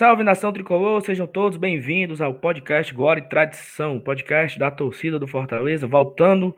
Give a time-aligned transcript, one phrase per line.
[0.00, 5.28] salve nação tricolor, sejam todos bem-vindos ao podcast Glória e Tradição, podcast da torcida do
[5.28, 6.56] Fortaleza, voltando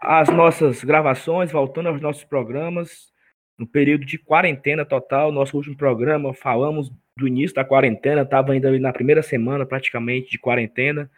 [0.00, 3.12] às nossas gravações, voltando aos nossos programas,
[3.58, 5.30] no período de quarentena total.
[5.30, 10.38] Nosso último programa falamos do início da quarentena, estava ainda na primeira semana praticamente de
[10.38, 11.10] quarentena.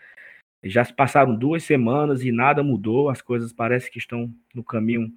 [0.64, 5.08] Já se passaram duas semanas e nada mudou, as coisas parecem que estão no caminho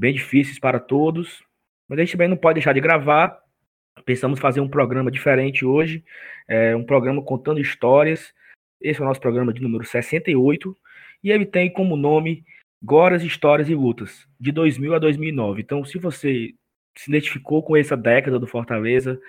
[0.00, 1.44] bem difíceis para todos,
[1.86, 3.41] mas a gente também não pode deixar de gravar
[4.04, 6.04] Pensamos fazer um programa diferente hoje,
[6.48, 8.32] é, um programa contando histórias.
[8.80, 10.76] Esse é o nosso programa de número 68,
[11.22, 12.44] e ele tem como nome
[12.82, 15.62] Glórias, Histórias e Lutas, de 2000 a 2009.
[15.62, 16.52] Então, se você
[16.98, 19.20] se identificou com essa década do Fortaleza,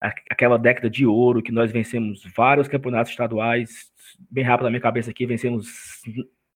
[0.00, 3.92] aquela década de ouro que nós vencemos vários campeonatos estaduais,
[4.30, 6.00] bem rápido na minha cabeça aqui, vencemos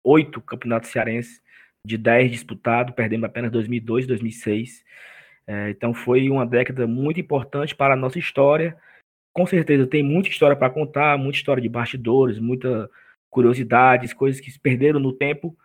[0.02, 1.40] oito campeonatos cearenses
[1.84, 4.84] de dez disputados, perdemos apenas 2002 e 2006.
[5.48, 8.76] É, então foi uma década muito importante para a nossa história.
[9.32, 12.90] Com certeza tem muita história para contar, muita história de bastidores, muita
[13.30, 15.56] curiosidades, coisas que se perderam no tempo.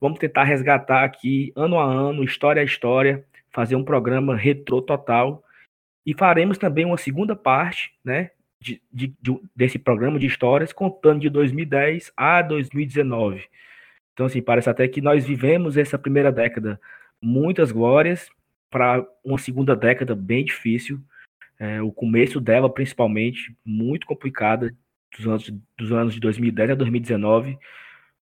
[0.00, 5.42] Vamos tentar resgatar aqui, ano a ano, história a história, fazer um programa retrô total.
[6.06, 11.20] E faremos também uma segunda parte, né, de, de, de, desse programa de histórias, contando
[11.20, 13.44] de 2010 a 2019.
[14.12, 16.80] Então, assim, parece até que nós vivemos essa primeira década
[17.20, 18.28] muitas glórias,
[18.72, 20.98] para uma segunda década bem difícil.
[21.60, 24.74] É, o começo dela, principalmente, muito complicada,
[25.16, 27.58] dos anos, dos anos de 2010 a 2019.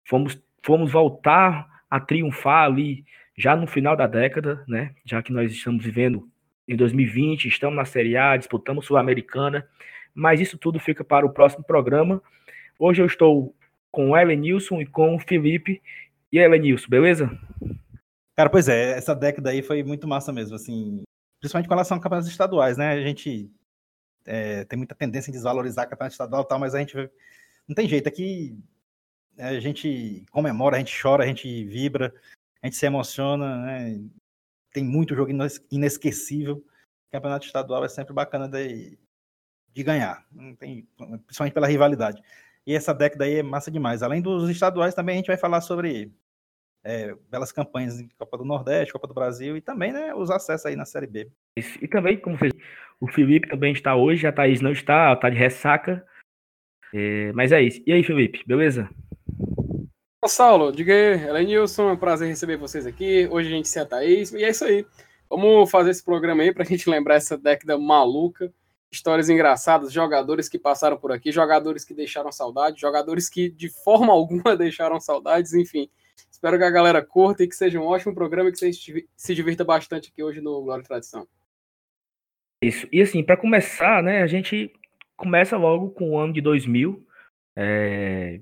[0.08, 3.04] Fomos, fomos voltar a triunfar ali
[3.36, 4.94] já no final da década, né?
[5.04, 6.30] Já que nós estamos vivendo
[6.68, 9.68] em 2020, estamos na Série A, disputamos Sul-Americana,
[10.14, 12.22] mas isso tudo fica para o próximo programa.
[12.78, 13.56] Hoje eu estou
[13.92, 15.82] com o Elenilson e com o Felipe.
[16.32, 17.38] E aí, Elenilson, beleza?
[18.36, 21.04] Cara, pois é, essa década aí foi muito massa mesmo, assim,
[21.40, 22.92] principalmente com relação a campeonatos estaduais, né?
[22.92, 23.50] A gente
[24.26, 26.96] é, tem muita tendência em desvalorizar campeonato estadual e tal, mas a gente
[27.68, 28.58] não tem jeito, aqui
[29.38, 32.14] é, a gente comemora, a gente chora, a gente vibra,
[32.62, 34.02] a gente se emociona, né?
[34.74, 35.32] Tem muito jogo
[35.72, 36.66] inesquecível.
[37.12, 39.00] Campeonato estadual é sempre bacana de,
[39.74, 40.26] de ganhar,
[40.60, 40.86] tem,
[41.26, 42.22] principalmente pela rivalidade.
[42.68, 44.04] E essa década aí é massa demais.
[44.04, 46.12] Além dos estaduais, também a gente vai falar sobre
[46.86, 50.68] é, belas campanhas em Copa do Nordeste, Copa do Brasil e também né, os acessos
[50.68, 51.32] aí na Série B.
[51.82, 52.54] E também, como fez,
[53.02, 56.06] o Felipe também está hoje, a Thaís não está, está de ressaca.
[56.94, 57.82] É, mas é isso.
[57.88, 58.88] E aí, Felipe, beleza?
[60.24, 63.28] Ô, Saulo, diga aí, Elenilson, é um prazer receber vocês aqui.
[63.32, 64.86] Hoje a gente se a Thaís, e é isso aí.
[65.28, 68.54] Vamos fazer esse programa aí para a gente lembrar essa década maluca,
[68.92, 74.14] histórias engraçadas, jogadores que passaram por aqui, jogadores que deixaram saudade, jogadores que de forma
[74.14, 75.90] alguma deixaram saudades, enfim.
[76.46, 78.72] Espero que a galera curta e que seja um ótimo programa e que você
[79.18, 81.28] se divirta bastante aqui hoje no Glória e Tradição.
[82.62, 82.88] Isso.
[82.92, 84.72] E assim, para começar, né, a gente
[85.18, 87.04] começa logo com o ano de 2000.
[87.56, 88.42] É,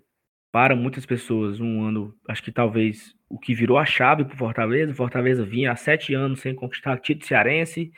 [0.52, 4.38] para muitas pessoas, um ano, acho que talvez o que virou a chave para o
[4.38, 4.94] Fortaleza.
[4.94, 7.90] Fortaleza vinha há sete anos sem conquistar título cearense.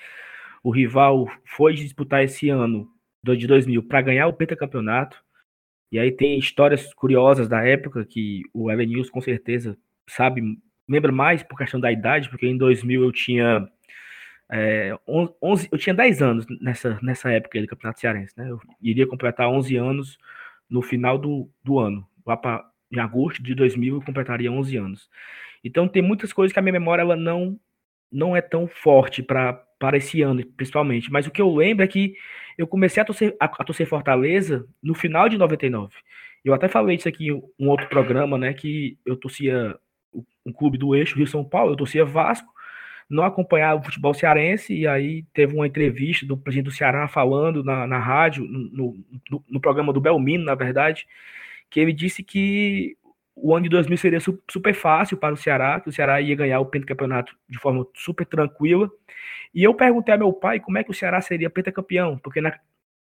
[0.64, 2.88] O rival foi disputar esse ano
[3.24, 5.20] de 2000 para ganhar o pentacampeonato.
[5.92, 9.76] E aí tem histórias curiosas da época que o Elenils com certeza
[10.08, 10.42] sabe,
[10.88, 13.68] lembra mais por questão da idade, porque em 2000 eu tinha
[14.52, 18.50] é, 11, eu tinha 10 anos nessa, nessa época do Campeonato Cearense, né?
[18.50, 20.18] Eu iria completar 11 anos
[20.70, 22.08] no final do, do ano.
[22.26, 22.40] Lá
[22.92, 25.10] em agosto de 2000 eu completaria 11 anos.
[25.64, 27.60] Então tem muitas coisas que a minha memória ela não
[28.12, 31.12] não é tão forte para para esse ano, principalmente.
[31.12, 32.16] Mas o que eu lembro é que
[32.58, 35.94] eu comecei a torcer, a, a torcer Fortaleza no final de 99.
[36.44, 38.54] Eu até falei isso aqui em um outro programa, né?
[38.54, 39.78] Que eu torcia
[40.46, 42.54] um clube do eixo Rio São Paulo, eu torcia Vasco,
[43.10, 47.64] não acompanhava o futebol cearense, e aí teve uma entrevista do presidente do Ceará falando
[47.64, 48.98] na, na rádio, no,
[49.30, 51.08] no, no programa do Belmino, na verdade,
[51.70, 52.98] que ele disse que
[53.36, 56.60] o ano de 2000 seria super fácil para o Ceará, que o Ceará ia ganhar
[56.60, 58.90] o pentacampeonato de forma super tranquila.
[59.54, 62.58] E eu perguntei a meu pai como é que o Ceará seria pentacampeão, porque na,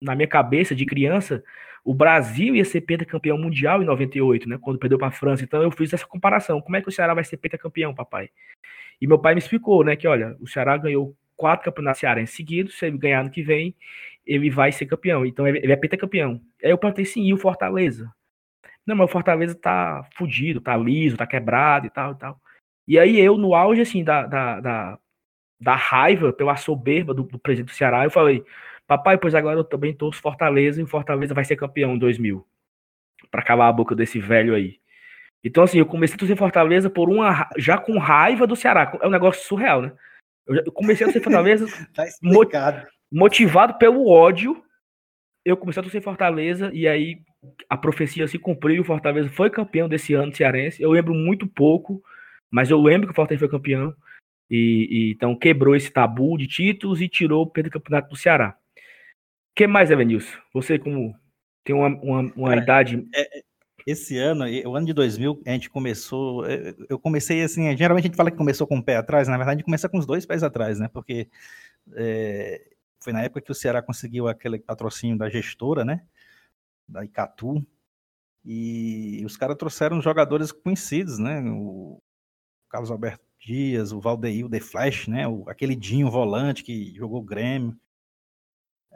[0.01, 1.43] na minha cabeça de criança,
[1.85, 5.45] o Brasil ia ser pentacampeão mundial em 98, né, quando perdeu para a França.
[5.45, 6.61] Então eu fiz essa comparação.
[6.61, 8.31] Como é que o Ceará vai ser pentacampeão, papai?
[9.01, 12.79] E meu pai me explicou, né, que olha, o Ceará ganhou quatro campeonatos cearenses seguidos,
[12.79, 13.75] se ele ganhar no que vem,
[14.27, 15.25] ele vai ser campeão.
[15.25, 16.41] Então ele é pentacampeão.
[16.63, 18.13] Aí eu perguntei sim, e o Fortaleza?
[18.87, 22.41] Não, mas o Fortaleza tá fudido, tá liso, tá quebrado e tal e tal.
[22.87, 24.99] E aí eu, no auge, assim, da, da, da,
[25.61, 28.45] da raiva pela soberba do, do presidente do Ceará, eu falei,
[28.89, 32.43] Papai, pois agora eu também torço Fortaleza e o Fortaleza vai ser campeão em 2000.
[33.31, 34.81] Para calar a boca desse velho aí.
[35.45, 37.51] Então, assim, eu comecei a torcer Fortaleza por uma.
[37.59, 38.99] já com raiva do Ceará.
[39.03, 39.93] É um negócio surreal, né?
[40.47, 42.05] Eu, comecei a torcer Fortaleza tá
[43.13, 44.65] motivado pelo ódio.
[45.45, 47.21] eu comecei a torcer Fortaleza e aí
[47.69, 50.83] a profecia se cumpriu o Fortaleza foi campeão desse ano cearense.
[50.83, 52.03] Eu lembro muito pouco,
[52.51, 53.95] mas eu lembro que o Fortaleza foi campeão.
[54.51, 58.58] E, e então quebrou esse tabu de títulos e tirou o Pedro Campeonato do Ceará.
[59.59, 60.39] O que mais, Evanilson?
[60.55, 61.19] Você, como
[61.65, 63.09] tem uma, uma, uma Cara, idade.
[63.13, 63.43] É,
[63.85, 66.47] esse ano, o ano de 2000, a gente começou.
[66.47, 67.77] É, eu comecei assim.
[67.77, 69.89] Geralmente a gente fala que começou com o pé atrás, na verdade, a gente começa
[69.89, 70.87] com os dois pés atrás, né?
[70.87, 71.29] Porque
[71.97, 72.71] é,
[73.03, 76.07] foi na época que o Ceará conseguiu aquele patrocínio da gestora, né?
[76.89, 77.67] Da Icatu.
[78.45, 81.43] E os caras trouxeram jogadores conhecidos, né?
[81.51, 82.01] O
[82.71, 85.27] Carlos Alberto Dias, o Valdeir, o The Flash, né?
[85.27, 87.77] O, aquele Dinho volante que jogou o Grêmio.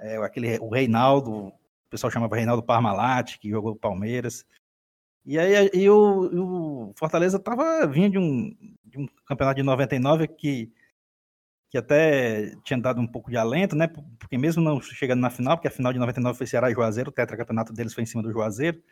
[0.03, 1.53] É, aquele, o Reinaldo, o
[1.89, 4.45] pessoal chamava Reinaldo Parmalat, que jogou Palmeiras.
[5.25, 8.51] E aí e o, o, Fortaleza tava, vinha de um,
[8.85, 10.73] de um campeonato de 99 que,
[11.71, 13.87] que até tinha dado um pouco de alento, né?
[14.19, 17.11] Porque mesmo não chegando na final, porque a final de 99 foi Ceará e Juazeiro,
[17.11, 18.83] o tetracampeonato deles foi em cima do Juazeiro.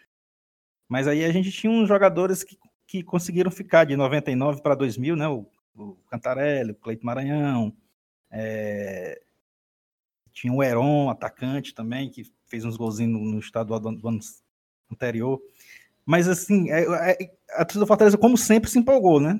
[0.88, 2.56] Mas aí a gente tinha uns jogadores que
[2.90, 5.28] que conseguiram ficar de 99 para 2000, né?
[5.28, 5.46] O,
[5.76, 7.72] o Cantarelli, o Cleito Maranhão,
[8.28, 9.22] é...
[10.32, 14.20] tinha o Heron, atacante também, que fez uns golzinhos no, no estadual do, do, ano
[14.90, 15.40] anterior.
[16.04, 16.82] Mas assim, é,
[17.12, 19.38] é, a torcida do Fortaleza, como sempre, se empolgou, né?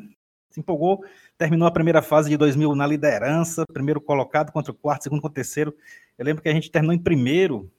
[0.51, 1.05] Se empolgou,
[1.39, 5.33] terminou a primeira fase de 2000 na liderança, primeiro colocado contra o quarto, segundo contra
[5.33, 5.75] o terceiro.
[6.19, 7.71] Eu lembro que a gente terminou em primeiro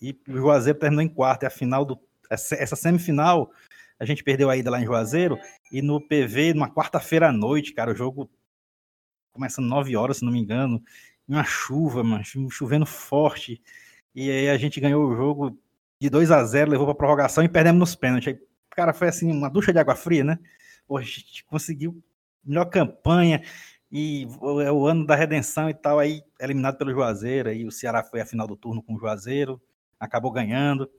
[0.00, 1.44] e o Juazeiro terminou em quarto.
[1.44, 1.98] E a final do
[2.30, 3.50] essa semifinal
[3.98, 5.38] a gente perdeu a ida lá em Juazeiro
[5.72, 8.30] e no PV, numa quarta-feira à noite, cara, o jogo
[9.32, 10.82] começando 9 horas, se não me engano,
[11.28, 13.62] uma chuva, mano, chovendo forte.
[14.14, 15.58] E aí a gente ganhou o jogo
[16.00, 18.28] de 2 a 0 levou para prorrogação e perdemos nos pênaltis.
[18.28, 18.40] Aí,
[18.70, 20.38] cara, foi assim, uma ducha de água fria, né?
[20.86, 22.02] Pô, a gente conseguiu
[22.44, 23.42] melhor campanha
[23.90, 24.26] e
[24.64, 28.20] é o ano da redenção e tal, aí eliminado pelo Juazeiro, aí o Ceará foi
[28.20, 29.60] a final do turno com o Juazeiro,
[29.98, 30.90] acabou ganhando.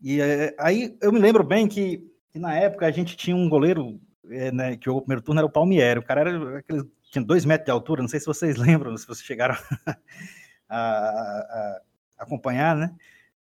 [0.00, 3.48] E é, aí eu me lembro bem que, que, na época a gente tinha um
[3.48, 5.98] goleiro é, né, que jogou o primeiro turno, era o Palmieri.
[5.98, 6.84] O cara era aquele,
[7.16, 9.54] tinha dois metros de altura, não sei se vocês lembram, se vocês chegaram
[10.68, 11.80] a, a,
[12.18, 12.94] a acompanhar, né?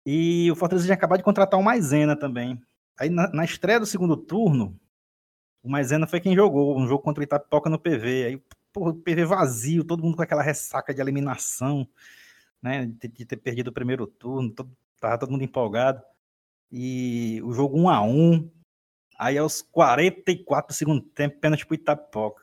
[0.05, 2.61] E o Fortaleza tinha acabado de contratar o Maisena também.
[2.99, 4.79] Aí na, na, estreia do segundo turno,
[5.63, 8.25] o Maisena foi quem jogou, um jogo contra o Itapipoca no PV.
[8.25, 8.43] Aí,
[8.73, 11.87] porra, o PV vazio, todo mundo com aquela ressaca de eliminação,
[12.61, 12.87] né?
[12.87, 14.71] De, de ter perdido o primeiro turno, todo,
[15.01, 16.03] tava todo mundo empolgado
[16.71, 18.51] e o jogo 1 a 1
[19.19, 22.43] Aí aos 44 do tempo, pênalti pro Itapipoca.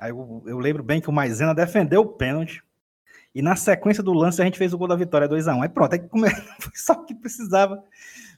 [0.00, 2.64] Aí eu, eu, lembro bem que o Maisena defendeu o pênalti.
[3.34, 5.62] E na sequência do lance a gente fez o gol da vitória 2 a 1
[5.62, 6.28] Aí pronto, aí come...
[6.58, 7.84] foi só o que precisava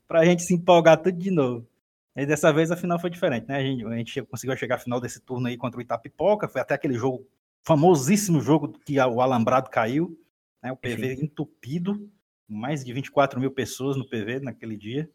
[0.09, 1.67] pra gente se empolgar tudo de novo.
[2.17, 3.57] E dessa vez a final foi diferente, né?
[3.57, 6.49] A gente, a gente conseguiu chegar à final desse turno aí contra o Itapipoca.
[6.49, 7.27] Foi até aquele jogo,
[7.63, 10.19] famosíssimo jogo que o Alambrado caiu,
[10.61, 10.73] né?
[10.73, 11.25] O PV Sim.
[11.25, 12.11] entupido
[12.47, 15.09] mais de 24 mil pessoas no PV naquele dia.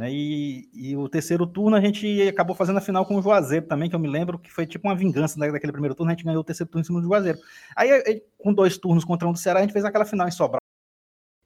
[0.00, 0.10] Né?
[0.10, 3.90] E, e, o terceiro turno a gente acabou fazendo a final com o Juazeiro também,
[3.90, 6.24] que eu me lembro que foi tipo uma vingança né, daquele primeiro turno, a gente
[6.24, 7.38] ganhou o terceiro turno em cima do Juazeiro.
[7.76, 10.62] Aí, com dois turnos contra um do Ceará, a gente fez aquela final em Sobral.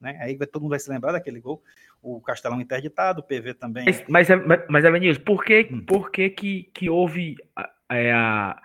[0.01, 0.17] Né?
[0.21, 1.65] Aí todo mundo vai se lembrar daquele gol.
[2.01, 3.87] O Castelão interditado, o PV também.
[3.87, 5.85] Mas, mas, é, mas por que, hum.
[5.85, 8.63] por que, que, que houve a, é, a,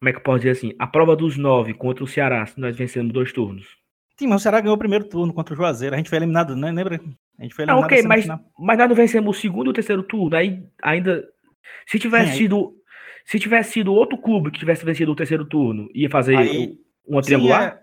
[0.00, 0.74] Como é que eu posso dizer assim?
[0.76, 3.78] A prova dos nove contra o Ceará, se nós vencemos dois turnos?
[4.18, 5.94] Sim, mas o Ceará ganhou o primeiro turno contra o Juazeiro.
[5.94, 6.72] A gente foi eliminado, né?
[6.72, 6.98] Lembra?
[7.38, 7.64] A gente foi.
[7.68, 8.26] Ah, ok, mas,
[8.58, 10.36] mas nós não vencemos o segundo e o terceiro turno.
[10.36, 11.26] Aí ainda.
[11.86, 12.56] Se tivesse Sim, sido.
[12.56, 12.84] Aí...
[13.26, 17.22] Se tivesse sido outro clube que tivesse vencido o terceiro turno, ia fazer aí, uma
[17.22, 17.80] triangular?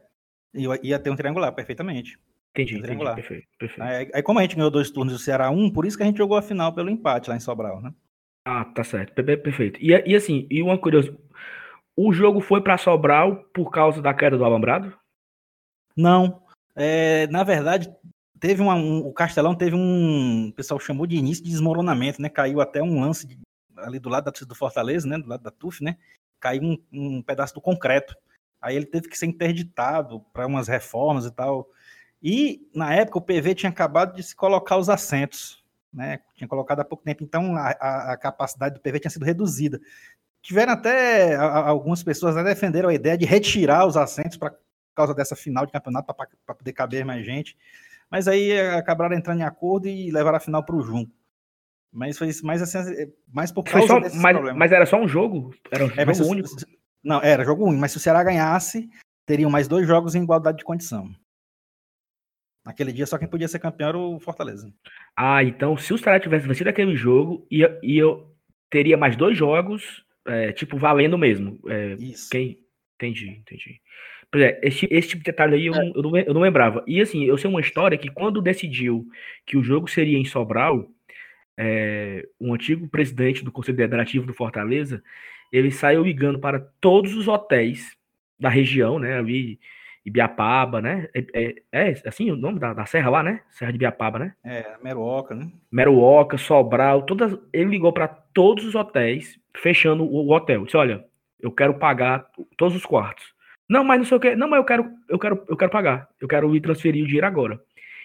[0.53, 2.19] Sim, ia, ia, ter um triangular, perfeitamente.
[2.51, 3.13] Entendi, um triangular.
[3.13, 3.81] Entendi, perfeito, perfeito.
[3.81, 6.03] Aí, aí, como a gente ganhou dois turnos e o Ceará um, por isso que
[6.03, 7.91] a gente jogou a final pelo empate lá em Sobral, né?
[8.45, 9.13] Ah, tá certo.
[9.23, 9.79] Perfeito.
[9.81, 11.19] E, e assim, e uma curiosidade.
[11.95, 14.93] O jogo foi para Sobral por causa da queda do Alambrado?
[15.95, 16.41] Não.
[16.75, 17.91] É, na verdade,
[18.41, 22.27] teve uma, um, o Castelão teve um, o pessoal chamou de início de desmoronamento, né?
[22.27, 23.37] Caiu até um lance de,
[23.77, 25.19] ali do lado da do Fortaleza, né?
[25.19, 25.95] Do lado da TUF, né?
[26.39, 28.15] Caiu um, um pedaço do concreto.
[28.59, 31.69] Aí ele teve que ser interditado para umas reformas e tal.
[32.21, 36.19] E na época o PV tinha acabado de se colocar os assentos, né?
[36.35, 39.79] Tinha colocado há pouco tempo, então a, a, a capacidade do PV tinha sido reduzida.
[40.41, 44.55] Tiveram até algumas pessoas até defenderam a ideia de retirar os assentos para
[44.95, 46.11] causa dessa final de campeonato
[46.43, 47.55] para poder caber mais gente.
[48.11, 51.11] Mas aí eh, acabaram entrando em acordo e levaram a final para o Junco.
[51.91, 55.55] Mas foi mais assim, eh, mais por causa só, mas, mas, era só um jogo?
[55.71, 56.47] Era um é, jogo único?
[56.49, 56.65] Se,
[57.01, 58.89] não, era jogo único, mas se o Ceará ganhasse,
[59.25, 61.09] teriam mais dois jogos em igualdade de condição.
[62.65, 64.71] Naquele dia só quem podia ser campeão era o Fortaleza.
[65.17, 68.05] Ah, então se o Ceará tivesse vencido aquele jogo, ia, ia,
[68.69, 71.59] teria mais dois jogos, é, tipo, valendo mesmo.
[71.67, 72.29] É, Isso.
[72.29, 72.61] Quem,
[73.01, 73.81] Entendi, entendi.
[74.31, 75.77] Pois é, esse, esse tipo de detalhe aí eu, é.
[75.77, 76.83] não, eu, não, eu não lembrava.
[76.87, 79.05] E assim, eu sei uma história que quando decidiu
[79.45, 80.89] que o jogo seria em Sobral,
[81.57, 85.03] é, um antigo presidente do Conselho Deliberativo do Fortaleza,
[85.51, 87.95] ele saiu ligando para todos os hotéis
[88.39, 89.17] da região, né?
[89.17, 89.59] Ali,
[90.05, 91.07] Ibiapaba, né?
[91.13, 93.41] É, é, é assim o nome da, da, serra lá, né?
[93.49, 94.33] Serra de Ibiapaba, né?
[94.43, 95.51] É, Meruoca, né?
[95.71, 97.37] Meruoca, Sobral, todas.
[97.53, 100.65] Ele ligou para todos os hotéis, fechando o, o hotel.
[100.65, 101.05] Disse: olha,
[101.39, 102.25] eu quero pagar
[102.57, 103.35] todos os quartos.
[103.71, 104.35] Não, mas não sei o que.
[104.35, 106.09] Não, mas eu quero, eu quero, eu quero pagar.
[106.19, 107.57] Eu quero ir transferir o dinheiro agora.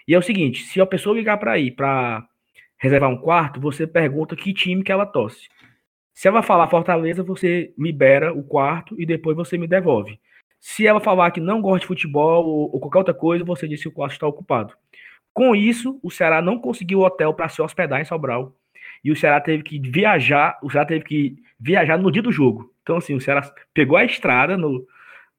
[0.06, 2.24] E é o seguinte: se a pessoa ligar para ir para
[2.78, 5.48] reservar um quarto, você pergunta que time que ela torce.
[6.14, 10.20] Se ela falar Fortaleza, você libera o quarto e depois você me devolve.
[10.60, 13.82] Se ela falar que não gosta de futebol ou, ou qualquer outra coisa, você diz
[13.82, 14.72] que o quarto está ocupado.
[15.34, 18.54] Com isso, o Ceará não conseguiu hotel para se hospedar em Sobral.
[19.02, 22.72] E o Ceará teve que viajar, o Ceará teve que viajar no dia do jogo.
[22.82, 24.86] Então, assim, o Ceará pegou a estrada no,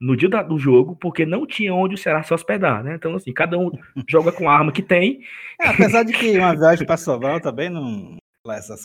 [0.00, 2.94] no dia do jogo, porque não tinha onde o Ceará se hospedar, né?
[2.94, 3.70] Então, assim, cada um
[4.08, 5.24] joga com a arma que tem.
[5.60, 8.16] É, apesar de que uma viagem para Sobral também não.
[8.48, 8.84] Essas...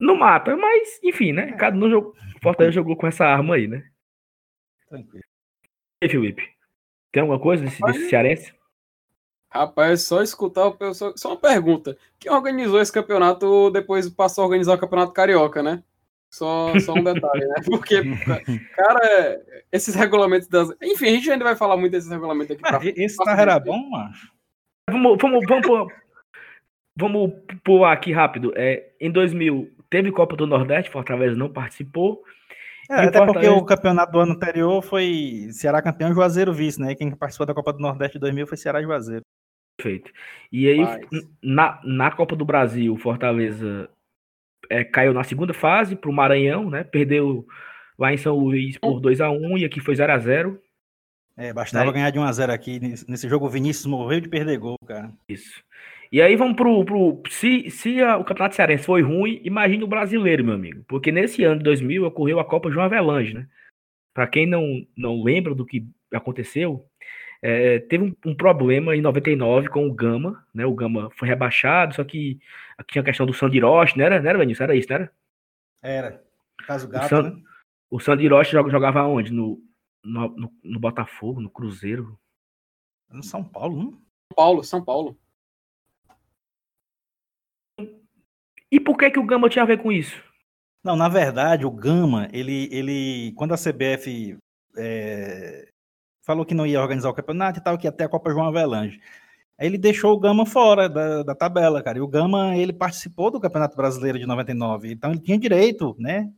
[0.00, 1.52] Não mata, mas, enfim, né?
[1.52, 2.14] Cada um jogou.
[2.36, 3.84] O Fortaleza jogou com essa arma aí, né?
[4.88, 5.24] Tranquilo.
[6.00, 6.42] E aí, Felipe?
[7.12, 8.54] Tem alguma coisa desse, desse cearense?
[9.50, 11.14] Rapaz, só escutar o pessoal.
[11.16, 11.96] Só uma pergunta.
[12.18, 15.82] Quem organizou esse campeonato depois passou a organizar o campeonato carioca, né?
[16.30, 17.54] Só, só um detalhe, né?
[17.64, 18.02] Porque,
[18.76, 19.40] cara,
[19.72, 20.70] esses regulamentos das.
[20.82, 22.62] Enfim, a gente ainda vai falar muito desses regulamentos aqui.
[22.62, 22.80] Pra...
[22.82, 24.30] Esse tá era bom, macho.
[24.90, 25.92] Vamos, vamos, vamos,
[26.96, 27.32] vamos
[27.64, 28.52] pular aqui rápido.
[28.56, 32.22] É, em 2000, teve Copa do Nordeste, Fortaleza não participou.
[32.90, 33.32] É, até Fortaleza...
[33.32, 36.94] porque o campeonato do ano anterior foi Ceará campeão e Juazeiro vice, né?
[36.94, 39.22] Quem participou da Copa do Nordeste de 2000 foi Ceará e Juazeiro.
[39.76, 40.10] Perfeito.
[40.50, 40.80] E aí,
[41.42, 43.88] na, na Copa do Brasil, Fortaleza
[44.70, 46.84] é, caiu na segunda fase para o Maranhão, né?
[46.84, 47.46] Perdeu
[47.98, 50.60] lá em São Luís por 2 a 1 e aqui foi 0 a 0
[51.36, 51.92] É, bastava né?
[51.92, 52.78] ganhar de 1 a 0 aqui.
[52.80, 55.12] Nesse jogo, o Vinícius morreu de perder gol, cara.
[55.28, 55.62] Isso.
[56.10, 56.84] E aí vamos pro.
[56.84, 60.84] pro se se a, o Campeonato Cearense foi ruim, imagine o brasileiro, meu amigo.
[60.88, 63.46] Porque nesse ano de 2000 ocorreu a Copa João Avelange, né?
[64.14, 66.84] Para quem não, não lembra do que aconteceu,
[67.40, 70.66] é, teve um, um, problema em 99 com o Gama, né?
[70.66, 72.40] O Gama foi rebaixado, só que
[72.76, 74.60] aqui tinha a questão do Sandiroche, não era, não era, Vinícius?
[74.60, 75.12] Era isso, não era?
[75.82, 76.24] Era.
[76.66, 77.42] Caso Gato, o San, né?
[77.90, 79.32] O Sandiroche jogava onde?
[79.32, 79.62] No,
[80.04, 82.18] no, no, no, Botafogo, no Cruzeiro?
[83.10, 83.90] No São Paulo, não?
[83.92, 85.18] São Paulo, São Paulo.
[88.70, 90.22] E por que que o Gama tinha a ver com isso?
[90.84, 94.36] Não, na verdade, o Gama, ele, ele quando a CBF
[94.76, 95.67] é,
[96.28, 98.46] falou que não ia organizar o campeonato e tal, que ia até a Copa João
[98.46, 99.00] Avelange.
[99.56, 101.96] Aí ele deixou o Gama fora da, da tabela, cara.
[101.96, 106.30] E o Gama, ele participou do Campeonato Brasileiro de 99, então ele tinha direito, né?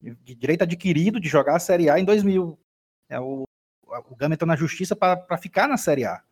[0.00, 2.58] Direito adquirido de jogar a Série A em 2000.
[3.10, 3.44] É, o,
[3.86, 6.22] o Gama entrou na justiça para ficar na Série A.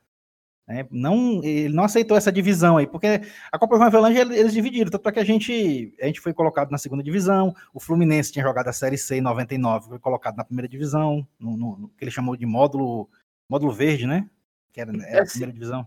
[0.67, 0.87] Né?
[0.91, 5.09] Não, ele não aceitou essa divisão aí, porque a Copa João Avelange eles dividiram, tanto
[5.09, 8.69] é que a gente, a gente foi colocado na segunda divisão, o Fluminense tinha jogado
[8.69, 12.11] a Série C em 99, foi colocado na primeira divisão, no, no, no que ele
[12.11, 13.09] chamou de módulo,
[13.49, 14.29] módulo verde, né?
[14.73, 15.87] Que era, era é, a primeira divisão.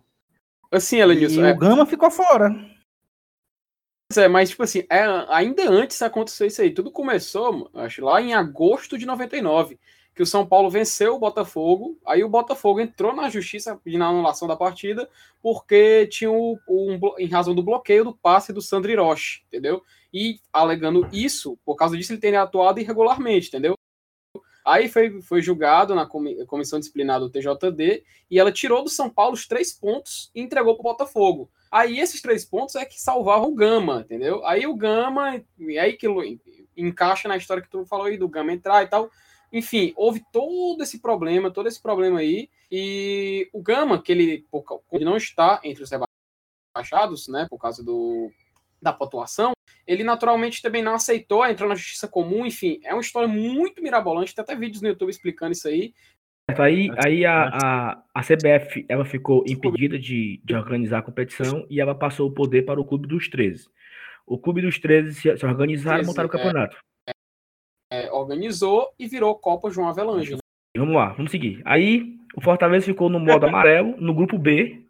[0.71, 1.41] Assim, Elenilson.
[1.41, 1.51] E é...
[1.51, 2.53] o Gama ficou fora.
[4.15, 6.71] É, mas, tipo assim, é, ainda antes aconteceu isso aí.
[6.71, 9.79] Tudo começou, acho, lá em agosto de 99
[10.15, 14.07] que o São Paulo venceu o Botafogo, aí o Botafogo entrou na justiça pedindo a
[14.07, 15.09] anulação da partida,
[15.41, 19.83] porque tinha um, um, em razão do bloqueio do passe do Sandro Hiroshi, entendeu?
[20.13, 23.75] E alegando isso, por causa disso ele teria atuado irregularmente, entendeu?
[24.65, 29.33] Aí foi, foi julgado na comissão disciplinar do TJD e ela tirou do São Paulo
[29.33, 31.51] os três pontos e entregou para o Botafogo.
[31.69, 34.45] Aí esses três pontos é que salvavam o Gama, entendeu?
[34.45, 36.07] Aí o Gama, e aí que
[36.77, 39.11] encaixa na história que tu falou aí do Gama entrar e tal.
[39.55, 42.49] Enfim, houve todo esse problema, todo esse problema aí.
[42.69, 44.65] E o Gama, que ele, por,
[44.99, 45.89] não está entre os
[46.75, 48.29] rebaixados, né, por causa do,
[48.81, 49.53] da pontuação,
[49.87, 54.35] ele naturalmente também não aceitou, entrou na justiça comum, enfim, é uma história muito mirabolante,
[54.35, 55.93] tem até vídeos no YouTube explicando isso aí.
[56.59, 61.79] Aí, aí a, a, a CBF ela ficou impedida de, de organizar a competição e
[61.79, 63.69] ela passou o poder para o Clube dos 13.
[64.27, 66.94] O Clube dos 13 se, se organizaram e montaram o campeonato é,
[68.25, 70.33] organizou e virou Copa João Avelange.
[70.33, 70.39] Né?
[70.77, 71.61] Vamos lá, vamos seguir.
[71.63, 74.81] Aí o Fortaleza ficou no modo amarelo, no grupo B.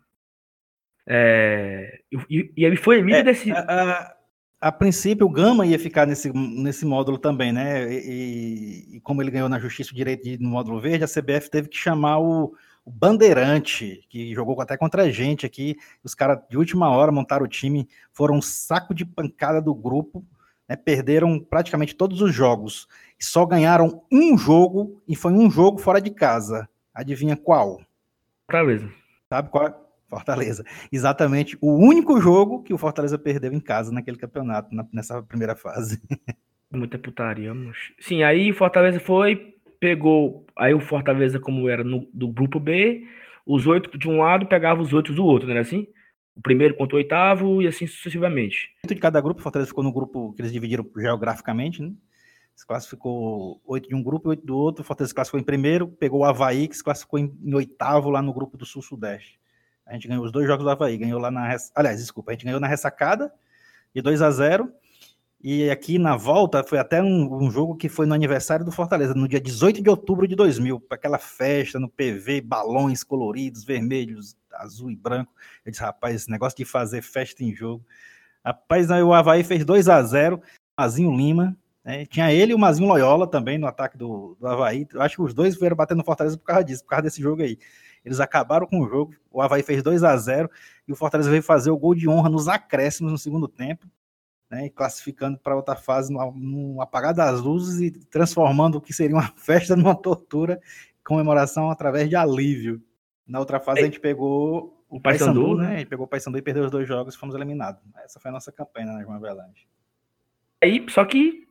[1.08, 2.00] É,
[2.30, 3.52] e, e, ele foi líder é, desse.
[3.52, 4.16] A, a,
[4.60, 7.94] a, princípio, o Gama ia ficar nesse, nesse módulo também, né?
[7.94, 11.08] E, e como ele ganhou na justiça o direito de ir no módulo verde, a
[11.08, 15.76] CBF teve que chamar o, o Bandeirante, que jogou até contra a gente aqui.
[16.04, 20.26] Os caras de última hora montaram o time, foram um saco de pancada do grupo
[20.68, 22.88] né, perderam praticamente todos os jogos.
[23.20, 26.68] Só ganharam um jogo e foi um jogo fora de casa.
[26.94, 27.82] Adivinha qual?
[28.46, 28.90] Fortaleza.
[29.30, 29.68] Sabe qual?
[29.68, 29.76] É?
[30.08, 30.64] Fortaleza.
[30.92, 35.56] Exatamente o único jogo que o Fortaleza perdeu em casa naquele campeonato, na, nessa primeira
[35.56, 36.02] fase.
[36.72, 37.78] Muita putaria, mas...
[38.00, 40.46] Sim, aí Fortaleza foi, pegou.
[40.58, 43.08] Aí o Fortaleza, como era no, do grupo B,
[43.46, 45.88] os oito de um lado pegava os oito do outro, não era assim?
[46.36, 48.72] O primeiro contra o oitavo e assim sucessivamente.
[48.84, 51.94] Dentro de cada grupo, Fortaleza ficou no grupo que eles dividiram geograficamente, né?
[52.56, 54.84] Se classificou oito de um grupo e oito do outro.
[54.84, 58.22] Fortaleza se classificou em primeiro, pegou o Havaí, que se classificou em, em oitavo lá
[58.22, 59.40] no grupo do Sul-Sudeste.
[59.86, 61.56] A gente ganhou os dois jogos do Havaí, ganhou lá na.
[61.76, 63.32] Aliás, desculpa, a gente ganhou na ressacada
[63.94, 64.72] de 2 a 0
[65.48, 69.14] e aqui na volta foi até um, um, jogo que foi no aniversário do Fortaleza,
[69.14, 74.92] no dia 18 de outubro de 2000, aquela festa no PV, balões coloridos, vermelhos, azul
[74.92, 75.34] e branco.
[75.66, 77.86] Eu disse, rapaz, esse negócio de fazer festa em jogo.
[78.44, 80.42] Rapaz, aí o Havaí fez 2 a 0
[80.78, 82.06] Mazinho Lima, né?
[82.06, 84.88] tinha ele e o Mazinho Loyola também no ataque do, do Havaí.
[84.94, 87.22] Eu acho que os dois vieram batendo no Fortaleza por causa disso, por causa desse
[87.22, 87.58] jogo aí.
[88.04, 90.50] Eles acabaram com o jogo, o Havaí fez 2 a 0
[90.88, 93.88] e o Fortaleza veio fazer o gol de honra nos acréscimos no segundo tempo
[94.50, 99.16] né, classificando para outra fase no, no apagar das luzes e transformando o que seria
[99.16, 100.60] uma festa numa tortura,
[101.04, 102.82] comemoração através de alívio.
[103.28, 103.84] Na outra fase é.
[103.84, 105.76] a gente pegou o Paysandu, né?
[105.76, 107.82] A gente pegou o Paysandu e perdeu os dois jogos e fomos eliminados.
[108.04, 109.68] Essa foi a nossa campanha na João Avelange.
[110.62, 111.46] Aí, só que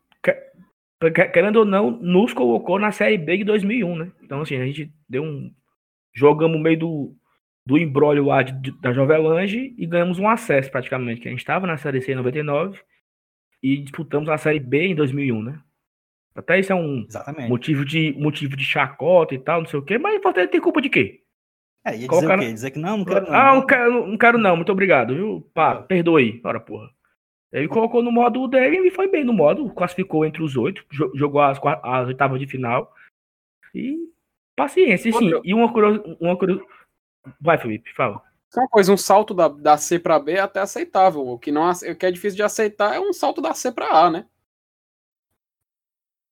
[1.33, 4.13] querendo ou não, nos colocou na Série B de 2001, né?
[4.23, 5.53] Então assim, a gente deu um
[6.15, 7.17] jogamos no meio do
[7.67, 11.41] do embrólio lá de, de, da Jovelange e ganhamos um acesso praticamente, que a gente
[11.41, 12.79] estava na Série C em 99
[13.63, 15.61] e disputamos a Série B em 2001, né?
[16.35, 17.07] Até isso é um
[17.49, 20.61] motivo de, motivo de chacota e tal, não sei o quê, mas o Fortaleza tem
[20.61, 21.23] culpa de quê?
[21.85, 22.53] É, ia dizer o quê?
[22.53, 23.35] Dizer que não, não quero não.
[23.35, 25.51] Ah, não quero, não quero não, muito obrigado, viu?
[25.53, 25.83] Pá, ah.
[25.83, 26.41] perdoe.
[26.43, 26.91] Ora, porra.
[27.53, 31.41] Ele colocou no modo dele e foi bem no modo, classificou entre os oito, jogou
[31.41, 32.93] as, as oitavas de final.
[33.73, 33.97] E
[34.57, 35.31] paciência, sim.
[35.45, 35.67] E uma,
[36.21, 36.37] uma,
[37.41, 38.23] Vai, Felipe, fala.
[38.51, 41.27] Só uma coisa, um salto da, da C para B é até aceitável.
[41.27, 43.89] O que, não, o que é difícil de aceitar é um salto da C para
[43.89, 44.27] A, né?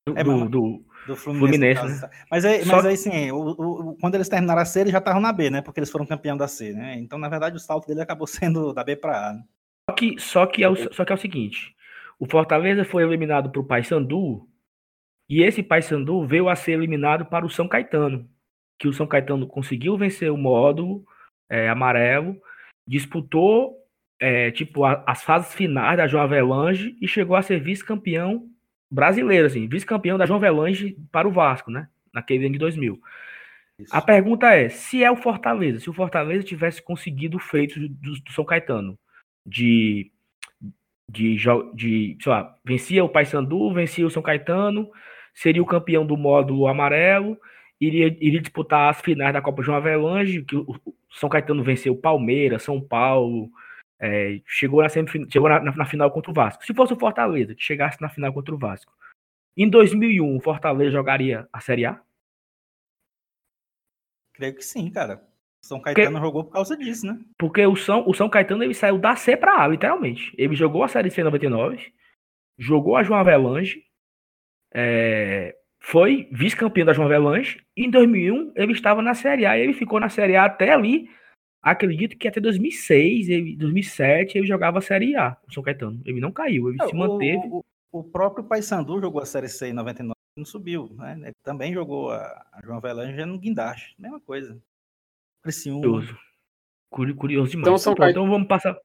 [0.06, 1.80] Do, é, do, do, do Fluminense.
[1.80, 2.10] Fluminense né?
[2.30, 5.20] Mas, aí, mas aí sim, o, o, quando eles terminaram a C, eles já estavam
[5.20, 5.60] na B, né?
[5.60, 6.96] Porque eles foram campeão da C, né?
[6.98, 9.32] Então, na verdade, o salto dele acabou sendo da B para A.
[9.34, 9.44] Né?
[9.88, 11.74] Só, que, só, que é o, só que é o seguinte:
[12.18, 14.48] o Fortaleza foi eliminado para o Paysandu
[15.28, 18.28] e esse Paysandu veio a ser eliminado para o São Caetano
[18.82, 21.04] que o São Caetano conseguiu vencer o módulo
[21.48, 22.36] é, amarelo,
[22.84, 23.76] disputou
[24.18, 28.48] é, tipo a, as fases finais da João Avelange e chegou a ser vice-campeão
[28.92, 31.88] brasileiro, assim, vice-campeão da João Avelange para o Vasco, né?
[32.12, 33.00] Naquele ano de 2000.
[33.78, 33.96] Isso.
[33.96, 37.88] A pergunta é: se é o Fortaleza, se o Fortaleza tivesse conseguido o feito do,
[37.88, 38.98] do São Caetano
[39.44, 40.10] de
[41.08, 41.36] de,
[41.74, 44.88] de sei lá, vencia o Paysandu, vencia o São Caetano,
[45.34, 47.36] seria o campeão do módulo amarelo
[47.86, 50.78] iria, iria disputar as finais da Copa João Avelange, que o
[51.10, 53.50] São Caetano venceu Palmeiras, São Paulo,
[54.02, 56.66] é, chegou, na, chegou na, na, na, final contra o Vasco.
[56.66, 58.92] Se fosse o Fortaleza que chegasse na final contra o Vasco,
[59.56, 62.00] em 2001 o Fortaleza jogaria a Série A?
[64.34, 65.22] Creio que sim, cara.
[65.62, 67.20] O São Caetano Porque, jogou por causa disso, né?
[67.38, 70.34] Porque o São, o São Caetano ele saiu da C para A, literalmente.
[70.36, 71.92] Ele jogou a Série C 99,
[72.58, 73.84] jogou a João Avelange,
[74.74, 77.64] é, foi vice-campeão da João Avelanche.
[77.76, 80.72] E em 2001 ele estava na Série A e ele ficou na Série A até
[80.72, 81.08] ali.
[81.62, 86.02] Acredito que até 2006, ele, 2007 ele jogava a Série A, o São Caetano.
[86.04, 87.46] Ele não caiu, ele é, se manteve.
[87.46, 91.16] O, o, o próprio Paysandu jogou a Série C em 99 e não subiu, né?
[91.22, 94.60] Ele também jogou a, a João Avelange no guindaste, mesma coisa.
[95.44, 96.18] Curioso.
[96.90, 97.68] Curioso demais.
[97.68, 98.76] Então, São Caetano, então vamos passar.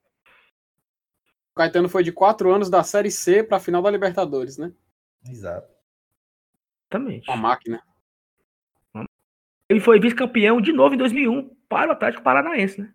[1.51, 4.71] O Caetano foi de quatro anos da Série C para a final da Libertadores, né?
[5.27, 5.67] Exato.
[6.91, 7.27] Exatamente.
[7.27, 7.81] Uma máquina.
[9.67, 12.93] Ele foi vice-campeão de novo em 2001 para o Atlético Paranaense, né?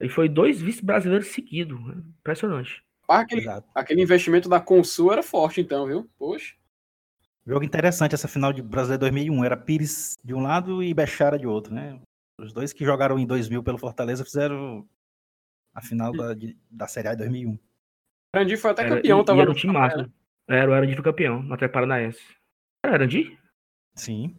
[0.00, 1.80] Ele foi dois vice-brasileiros seguidos.
[1.86, 2.02] Né?
[2.20, 2.84] Impressionante.
[3.08, 6.10] Ah, aquele, aquele investimento da Consul era forte, então, viu?
[6.18, 6.54] Poxa.
[7.46, 9.44] Jogo interessante essa final de Brasileiro 2001.
[9.44, 12.00] Era Pires de um lado e Bechara de outro, né?
[12.40, 14.88] Os dois que jogaram em 2000 pelo Fortaleza fizeram
[15.74, 17.58] a final da, de, da Série A de 2001.
[18.34, 20.12] Randy foi até era, campeão, e, tava e era no time máximo.
[20.48, 22.22] Era, o Arandi foi campeão, no Atlético Paranaense.
[22.84, 23.38] Era Arandi?
[23.94, 24.36] Sim.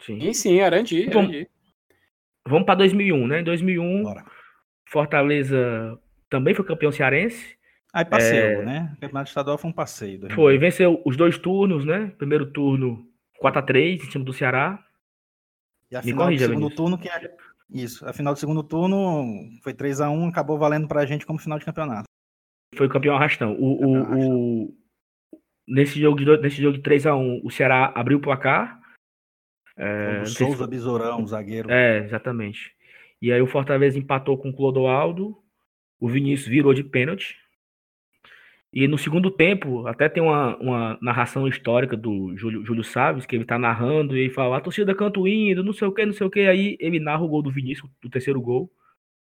[0.00, 1.08] Sim, sim, sim Arandi.
[1.10, 1.46] Vamos,
[2.46, 3.40] vamos para 2001, né?
[3.40, 4.24] Em 2001, Bora.
[4.88, 5.98] Fortaleza
[6.30, 7.56] também foi campeão cearense.
[7.92, 8.64] Aí passeio, é...
[8.64, 8.92] né?
[8.96, 10.20] O campeonato estadual foi um passeio.
[10.20, 10.34] 2001.
[10.34, 12.12] Foi, venceu os dois turnos, né?
[12.18, 13.06] Primeiro turno
[13.42, 14.78] 4x3 em cima do Ceará.
[15.90, 17.36] E a Me final corrija, do segundo turno, que é...
[17.72, 19.24] Isso, a final do segundo turno
[19.62, 22.04] foi 3x1, acabou valendo pra gente como final de campeonato.
[22.76, 23.56] Foi o campeão arrastão.
[23.58, 24.74] O, o, o,
[25.66, 28.80] nesse jogo de, nesse jogo de 3x1, o Ceará abriu o placar.
[29.76, 30.70] É, o Souza se...
[30.70, 31.70] Besourão, zagueiro.
[31.70, 32.72] É, exatamente.
[33.20, 35.36] E aí o Fortaleza empatou com o Clodoaldo.
[36.00, 37.36] O Vinícius virou de pênalti.
[38.72, 43.34] E no segundo tempo, até tem uma, uma narração histórica do Júlio, Júlio Salles, que
[43.34, 46.04] ele tá narrando e ele fala: a torcida canta o hino, não sei o que,
[46.04, 46.40] não sei o que.
[46.40, 48.70] Aí ele narra o gol do Vinícius, do terceiro gol.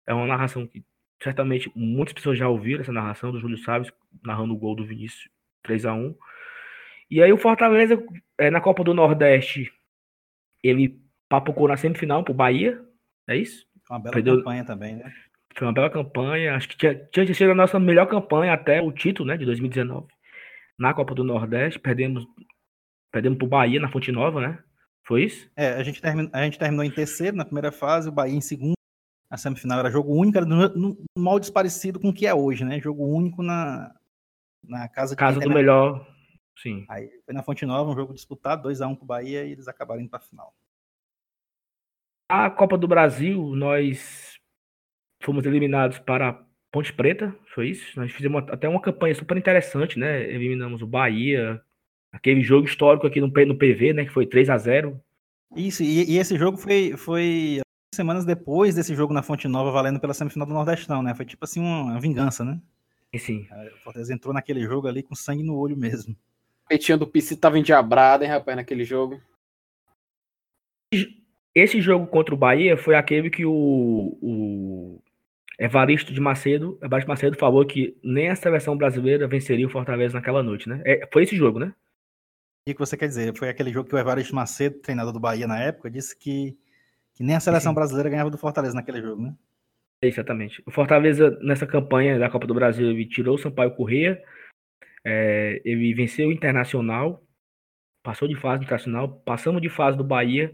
[0.06, 0.84] É uma narração que
[1.22, 3.92] certamente muitas pessoas já ouviram essa narração do Júlio Salles
[4.24, 5.30] narrando o gol do Vinícius
[5.64, 6.16] 3 a 1
[7.10, 8.02] E aí o Fortaleza,
[8.38, 9.72] é, na Copa do Nordeste,
[10.68, 11.00] ele
[11.30, 12.82] papocou na semifinal pro Bahia,
[13.28, 13.66] é isso?
[13.90, 14.38] Uma bela Perdeu...
[14.38, 15.12] campanha também, né?
[15.56, 16.56] Foi uma bela campanha.
[16.56, 20.08] Acho que tinha, tinha sido a nossa melhor campanha até o título, né, de 2019.
[20.80, 22.26] Na Copa do Nordeste, perdemos
[23.12, 24.60] perdemos pro Bahia na Fonte Nova, né?
[25.08, 25.50] Foi isso?
[25.56, 28.42] É, a gente, terminou, a gente terminou em terceiro na primeira fase, o Bahia em
[28.42, 28.74] segundo.
[29.32, 32.64] A semifinal era jogo único, era no, no, mal desparecido com o que é hoje,
[32.64, 32.80] né?
[32.80, 33.94] Jogo único na,
[34.64, 36.06] na casa Casa do melhor.
[36.62, 36.86] Sim.
[36.90, 40.02] Aí foi na Fonte Nova, um jogo disputado, 2x1 um pro Bahia e eles acabaram
[40.02, 40.54] indo pra final.
[42.30, 44.38] A Copa do Brasil, nós
[45.24, 47.98] fomos eliminados para Ponte Preta, foi isso?
[47.98, 50.24] Nós fizemos até uma campanha super interessante, né?
[50.24, 51.62] Eliminamos o Bahia,
[52.12, 54.06] aquele jogo histórico aqui no, no PV, né?
[54.06, 55.00] Que foi 3 a 0
[55.56, 57.62] Isso, e, e, esse jogo foi, foi
[57.96, 61.14] semanas depois desse jogo na Fonte Nova, valendo pela semifinal do Nordestão, né?
[61.16, 62.60] Foi tipo assim uma vingança, né?
[63.18, 63.48] Sim.
[63.76, 66.16] O Fortaleza entrou naquele jogo ali com sangue no olho mesmo.
[66.68, 69.22] O petinho do PC tava endiabrado, hein, rapaz, naquele jogo.
[71.56, 75.02] Esse jogo contra o Bahia foi aquele que o, o
[75.58, 80.44] Evaristo de Macedo, Evaristo Macedo falou que nem a seleção brasileira venceria o Fortaleza naquela
[80.44, 80.82] noite, né?
[80.86, 81.74] É, foi esse jogo, né?
[82.68, 83.34] E o que você quer dizer?
[83.38, 86.58] Foi aquele jogo que o Evaristo Macedo, treinador do Bahia na época, disse que,
[87.14, 87.76] que nem a seleção Sim.
[87.76, 89.34] brasileira ganhava do Fortaleza naquele jogo, né?
[90.02, 90.62] Exatamente.
[90.66, 94.22] O Fortaleza, nessa campanha da Copa do Brasil, ele tirou o Sampaio Corrêa,
[95.06, 97.24] é, ele venceu o Internacional,
[98.04, 100.54] passou de fase internacional, passamos de fase do Bahia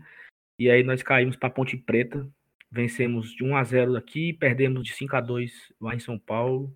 [0.58, 2.28] e aí nós caímos para Ponte Preta,
[2.72, 6.76] vencemos de 1 a 0 aqui, perdemos de 5 a 2 lá em São Paulo.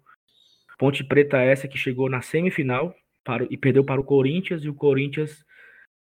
[0.78, 4.76] Ponte Preta essa que chegou na semifinal para, e perdeu para o Corinthians e o
[4.76, 5.44] Corinthians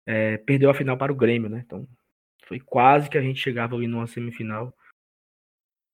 [0.06, 1.62] é, perdeu a final para o Grêmio, né?
[1.64, 1.88] Então
[2.46, 4.74] foi quase que a gente chegava ali numa semifinal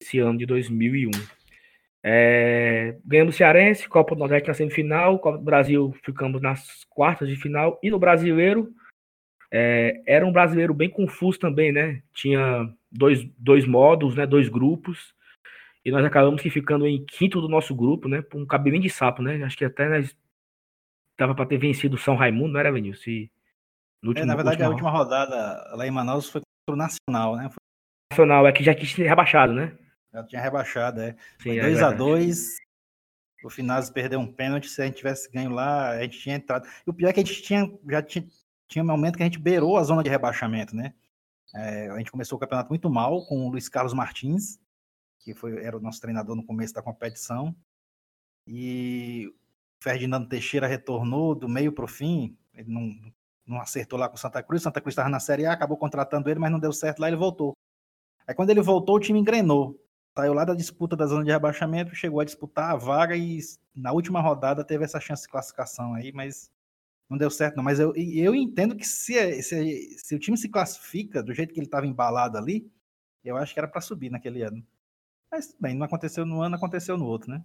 [0.02, 1.10] esse ano de 2001.
[2.06, 7.36] É, ganhamos Cearense, Copa do Nordeste na semifinal, Copa do Brasil ficamos nas quartas de
[7.36, 8.74] final e no Brasileiro
[9.56, 12.02] é, era um brasileiro bem confuso também, né?
[12.12, 14.26] Tinha dois, dois modos, né?
[14.26, 15.14] Dois grupos.
[15.84, 18.20] E nós acabamos que ficando em quinto do nosso grupo, né?
[18.20, 19.40] Por um cabelinho de sapo, né?
[19.44, 20.16] Acho que até nós
[21.16, 22.94] tava para ter vencido o São Raimundo, não era, Venil?
[22.94, 23.30] Se
[24.04, 25.36] último, é, na verdade, a última rodada
[25.76, 27.48] lá em Manaus foi contra o Nacional, né?
[27.48, 27.58] Foi...
[28.12, 29.78] Nacional, é que já tinha rebaixado, né?
[30.14, 31.16] Já tinha rebaixado, é.
[31.40, 32.46] 2x2.
[33.42, 34.68] É o Finazzi perdeu um pênalti.
[34.68, 36.66] Se a gente tivesse ganho lá, a gente tinha entrado.
[36.86, 38.24] E o pior é que a gente tinha, já tinha,
[38.68, 40.94] tinha um momento que a gente beirou a zona de rebaixamento, né?
[41.54, 44.58] É, a gente começou o campeonato muito mal com o Luiz Carlos Martins,
[45.18, 47.54] que foi, era o nosso treinador no começo da competição.
[48.46, 53.12] E o Ferdinando Teixeira retornou do meio para o fim, ele não,
[53.46, 54.62] não acertou lá com o Santa Cruz.
[54.62, 57.16] Santa Cruz estava na Série A, acabou contratando ele, mas não deu certo lá, ele
[57.16, 57.52] voltou.
[58.26, 59.78] Aí quando ele voltou, o time engrenou.
[60.16, 63.40] Saiu lá da disputa da zona de rebaixamento, chegou a disputar a vaga e
[63.74, 66.52] na última rodada teve essa chance de classificação aí, mas
[67.10, 67.64] não deu certo, não.
[67.64, 71.58] Mas eu, eu entendo que se, se, se o time se classifica do jeito que
[71.58, 72.70] ele estava embalado ali,
[73.24, 74.64] eu acho que era para subir naquele ano.
[75.30, 77.42] Mas, bem, não aconteceu no ano, aconteceu no outro, né?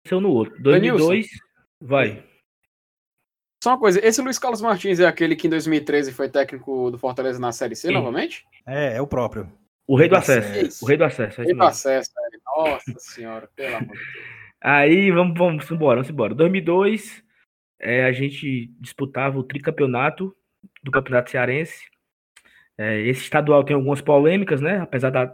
[0.00, 0.62] Aconteceu no outro.
[0.62, 1.28] 2002,
[1.80, 2.22] vai.
[3.64, 6.98] Só uma coisa, esse Luiz Carlos Martins é aquele que em 2013 foi técnico do
[6.98, 7.94] Fortaleza na Série C Sim.
[7.94, 8.44] novamente?
[8.66, 9.50] É, é o próprio.
[9.86, 10.48] O rei do acesso.
[10.48, 10.84] acesso.
[10.84, 11.40] O rei do acesso.
[11.40, 12.40] É rei do acesso, é.
[12.44, 14.42] Nossa senhora, pelo amor de Deus.
[14.60, 16.34] Aí, vamos, vamos embora, vamos embora.
[16.34, 17.22] 2002,
[17.80, 20.34] é, a gente disputava o tricampeonato
[20.82, 21.84] do Campeonato Cearense.
[22.78, 24.78] É, esse estadual tem algumas polêmicas, né?
[24.78, 25.26] Apesar da,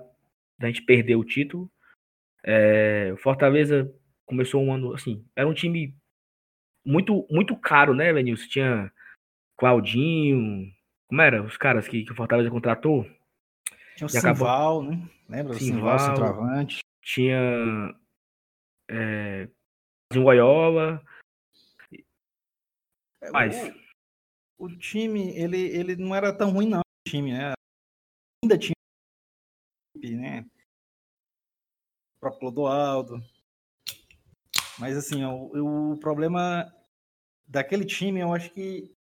[0.59, 1.71] da gente perder o título.
[2.43, 3.93] É, o Fortaleza
[4.25, 5.95] começou um ano assim, era um time
[6.85, 8.49] muito muito caro, né, Lenilson?
[8.49, 8.93] Tinha
[9.57, 10.71] Claudinho,
[11.09, 11.43] como era?
[11.43, 13.07] Os caras que, que o Fortaleza contratou?
[13.99, 14.83] Tinha o Simval, acabou...
[14.85, 15.11] né?
[15.29, 15.57] Lembra?
[15.57, 16.79] O Simval, centroavante.
[17.03, 17.37] Tinha
[18.89, 19.49] é,
[20.15, 21.03] um Guaiola,
[23.21, 23.57] é, Mas
[24.57, 26.79] o, o, time, ele, ele não era tão ruim, não.
[26.79, 27.55] O time, né?
[28.45, 28.75] Ainda tinha,
[29.97, 30.43] né?
[32.17, 33.21] O próprio Clodoaldo.
[34.79, 36.73] Mas, assim, o, o problema
[37.49, 38.95] daquele time, eu acho que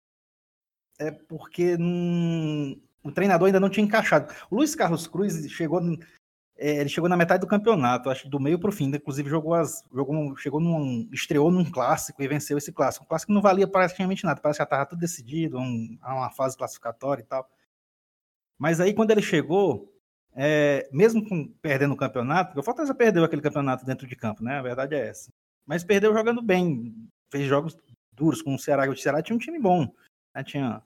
[0.99, 1.77] é porque
[3.07, 4.33] o treinador ainda não tinha encaixado.
[4.51, 5.81] O Luiz Carlos Cruz chegou
[6.59, 9.55] é, ele chegou na metade do campeonato, acho do meio para o fim, inclusive jogou
[9.55, 13.05] as, jogou, chegou num, estreou num clássico e venceu esse clássico.
[13.05, 16.31] Um clássico que não valia praticamente nada, parece que já estava tudo decidido, um, uma
[16.31, 17.47] fase classificatória e tal.
[18.59, 19.93] Mas aí quando ele chegou,
[20.35, 24.59] é, mesmo com, perdendo o campeonato, o Fortaleza perdeu aquele campeonato dentro de campo, né?
[24.59, 25.31] A verdade é essa.
[25.67, 26.95] Mas perdeu jogando bem,
[27.31, 27.77] fez jogos
[28.13, 28.89] duros com o Ceará.
[28.89, 29.87] O Ceará tinha um time bom,
[30.35, 30.43] né?
[30.43, 30.83] tinha,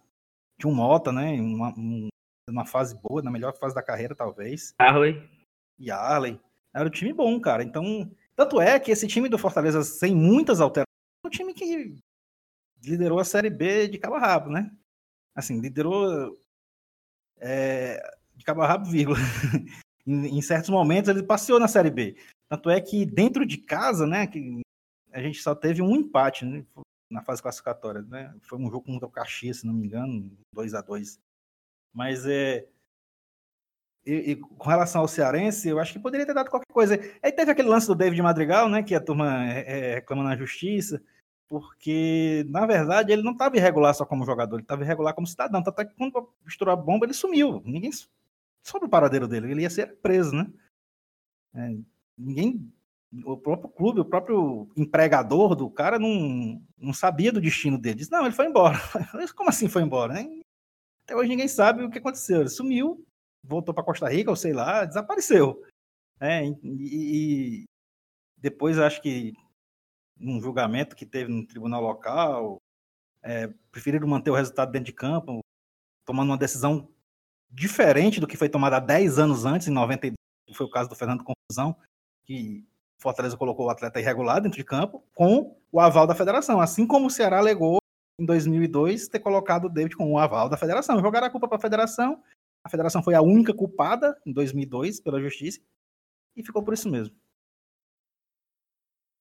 [0.60, 1.40] tinha um Mota, né?
[1.40, 2.08] Uma, um,
[2.48, 4.74] uma fase boa, na melhor fase da carreira, talvez.
[4.78, 5.28] Arley
[5.78, 6.38] e Arley.
[6.74, 7.62] Era um time bom, cara.
[7.62, 10.86] Então, tanto é que esse time do Fortaleza, sem muitas alterações,
[11.24, 11.96] é um time que
[12.82, 14.70] liderou a Série B de cabo a rabo, né?
[15.34, 16.38] Assim, liderou
[17.38, 18.00] é,
[18.36, 19.18] de cabo a rabo, vírgula.
[20.06, 22.16] em, em, certos momentos ele passeou na Série B.
[22.48, 24.60] Tanto é que dentro de casa, né, que
[25.12, 26.64] a gente só teve um empate né,
[27.10, 28.34] na fase classificatória, né?
[28.42, 31.20] Foi um jogo contra o Caxias, se não me engano, 2 a 2
[31.92, 32.68] Mas é,
[34.04, 36.98] e, e, com relação ao cearense, eu acho que poderia ter dado qualquer coisa.
[37.22, 40.36] Aí teve aquele lance do David Madrigal, né, que a turma é, é, reclama na
[40.36, 41.02] justiça,
[41.48, 45.62] porque, na verdade, ele não estava irregular só como jogador, ele estava irregular como cidadão.
[45.62, 47.62] Tanto é que quando estourou a bomba, ele sumiu.
[47.64, 47.90] Ninguém
[48.62, 50.50] soube o paradeiro dele, ele ia ser preso, né?
[51.54, 51.76] É,
[52.16, 52.72] ninguém.
[53.24, 57.96] O próprio clube, o próprio empregador do cara não, não sabia do destino dele.
[57.96, 58.78] Disse, não, ele foi embora.
[59.36, 60.14] Como assim foi embora?
[61.02, 62.40] Até hoje ninguém sabe o que aconteceu.
[62.40, 63.04] Ele sumiu,
[63.42, 65.60] voltou para Costa Rica, ou sei lá, desapareceu.
[66.20, 67.64] É, e, e
[68.36, 69.32] depois acho que
[70.20, 72.58] num julgamento que teve no tribunal local,
[73.22, 75.40] é, preferiram manter o resultado dentro de campo,
[76.04, 76.88] tomando uma decisão
[77.50, 80.14] diferente do que foi tomada há 10 anos antes, em 92,
[80.46, 81.76] que foi o caso do Fernando Confusão,
[82.24, 82.66] que
[83.00, 87.06] Fortaleza colocou o atleta irregular dentro de campo, com o aval da federação, assim como
[87.06, 87.78] o Ceará alegou
[88.18, 91.00] em 2002 ter colocado o David com o aval da federação.
[91.00, 92.22] Jogaram a culpa para a federação
[92.62, 95.60] a federação foi a única culpada em 2002 pela justiça
[96.36, 97.14] e ficou por isso mesmo.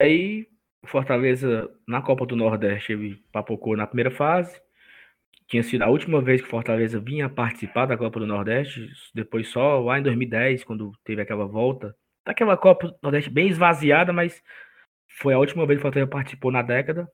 [0.01, 0.47] Aí,
[0.85, 4.61] Fortaleza na Copa do Nordeste ele papocou na primeira fase.
[5.47, 9.79] Tinha sido a última vez que Fortaleza vinha participar da Copa do Nordeste, depois só
[9.79, 11.95] lá em 2010, quando teve aquela volta.
[12.29, 14.39] Daquela Copa do Nordeste bem esvaziada, mas
[15.17, 17.09] foi a última vez que Fortaleza participou na década.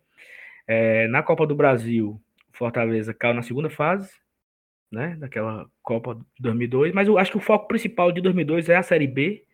[0.67, 4.11] É, na Copa do Brasil, Fortaleza caiu na segunda fase,
[4.91, 8.75] né, daquela Copa de 2002, mas eu acho que o foco principal de 2002 é
[8.75, 9.45] a Série B.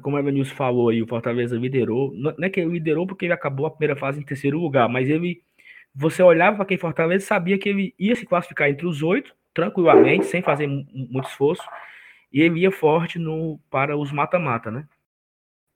[0.00, 2.14] Como a Evanilson falou aí, o Fortaleza liderou.
[2.14, 5.10] Não é que ele liderou porque ele acabou a primeira fase em terceiro lugar, mas
[5.10, 5.42] ele.
[5.94, 10.24] Você olhava para quem Fortaleza sabia que ele ia se classificar entre os oito, tranquilamente,
[10.24, 11.62] sem fazer muito esforço,
[12.32, 14.86] e ele ia forte no, para os mata-mata, né?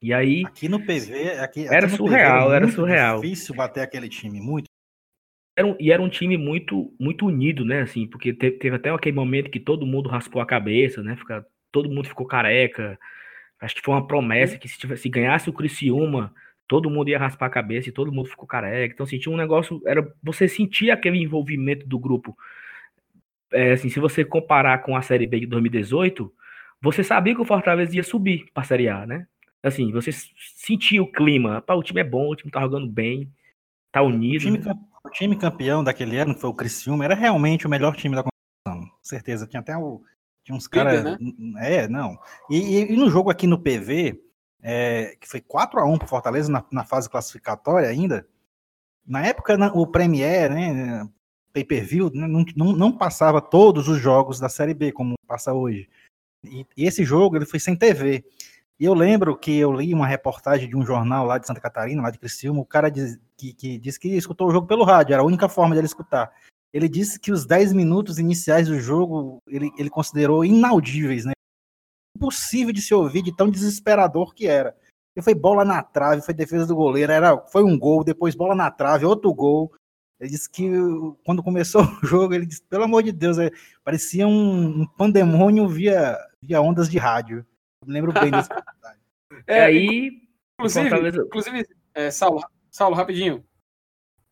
[0.01, 0.45] E aí.
[0.47, 1.38] Aqui no PV.
[1.38, 3.21] Aqui, aqui era surreal, PV, era surreal.
[3.21, 4.69] difícil bater aquele time, muito
[5.57, 7.83] era um, e era um time muito muito unido, né?
[7.83, 11.17] Assim, porque teve, teve, até aquele momento que todo mundo raspou a cabeça, né?
[11.17, 12.99] Fica, todo mundo ficou careca.
[13.61, 16.35] Acho que foi uma promessa que se, tivesse, se ganhasse o Criciúma,
[16.67, 18.93] todo mundo ia raspar a cabeça e todo mundo ficou careca.
[18.95, 22.37] Então, assim, tinha um negócio, era você sentia aquele envolvimento do grupo.
[23.53, 26.33] É, assim, se você comparar com a Série B de 2018,
[26.85, 29.27] você sabia que o Fortaleza ia subir para a Série A, né?
[29.62, 30.11] Assim, você
[30.55, 31.62] sentia o clima.
[31.62, 33.33] Pá, o time é bom, o time tá jogando bem,
[33.90, 34.37] tá unido.
[34.37, 34.75] O time, né?
[35.03, 38.23] O time campeão daquele ano, que foi o Criciúma, era realmente o melhor time da
[38.23, 38.90] competição.
[38.90, 39.47] Com certeza.
[39.47, 40.03] Tinha até o,
[40.44, 41.03] tinha uns caras.
[41.03, 41.18] Né?
[41.59, 42.18] É, não.
[42.51, 44.20] E, e, e, no jogo aqui no PV,
[44.62, 48.27] é, que foi 4 a 1 pro Fortaleza na, na fase classificatória ainda.
[49.07, 51.09] Na época, na, o Premier, né?
[51.55, 55.14] Pay per view, né, não, não, não, passava todos os jogos da Série B, como
[55.25, 55.88] passa hoje.
[56.44, 58.24] E, e esse jogo ele foi sem TV.
[58.78, 62.02] E eu lembro que eu li uma reportagem de um jornal lá de Santa Catarina,
[62.02, 65.14] lá de Criciúma, o cara diz, que, que disse que escutou o jogo pelo rádio,
[65.14, 66.33] era a única forma dele escutar.
[66.72, 71.33] Ele disse que os 10 minutos iniciais do jogo ele, ele considerou inaudíveis, né?
[72.16, 74.76] Impossível de se ouvir de tão desesperador que era.
[75.16, 78.57] E foi bola na trave, foi defesa do goleiro, era, foi um gol, depois bola
[78.57, 79.72] na trave, outro gol.
[80.18, 80.68] Ele disse que
[81.24, 83.50] quando começou o jogo, ele disse, pelo amor de Deus, é,
[83.85, 87.46] parecia um, um pandemônio via, via ondas de rádio.
[87.80, 88.48] Eu me lembro bem desse
[89.46, 90.22] É, aí.
[90.59, 90.88] Inclusive,
[91.26, 93.44] inclusive é, Saulo, Saulo, rapidinho.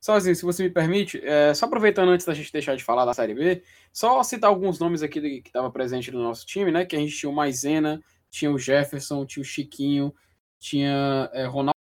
[0.01, 3.15] Sozinho, se você me permite, é, só aproveitando antes da gente deixar de falar da
[3.15, 6.85] Série B, só citar alguns nomes aqui que estavam presentes no nosso time, né?
[6.85, 10.13] Que a gente tinha o Maisena, tinha o Jefferson, tinha o Chiquinho,
[10.59, 11.73] tinha é, Ronaldo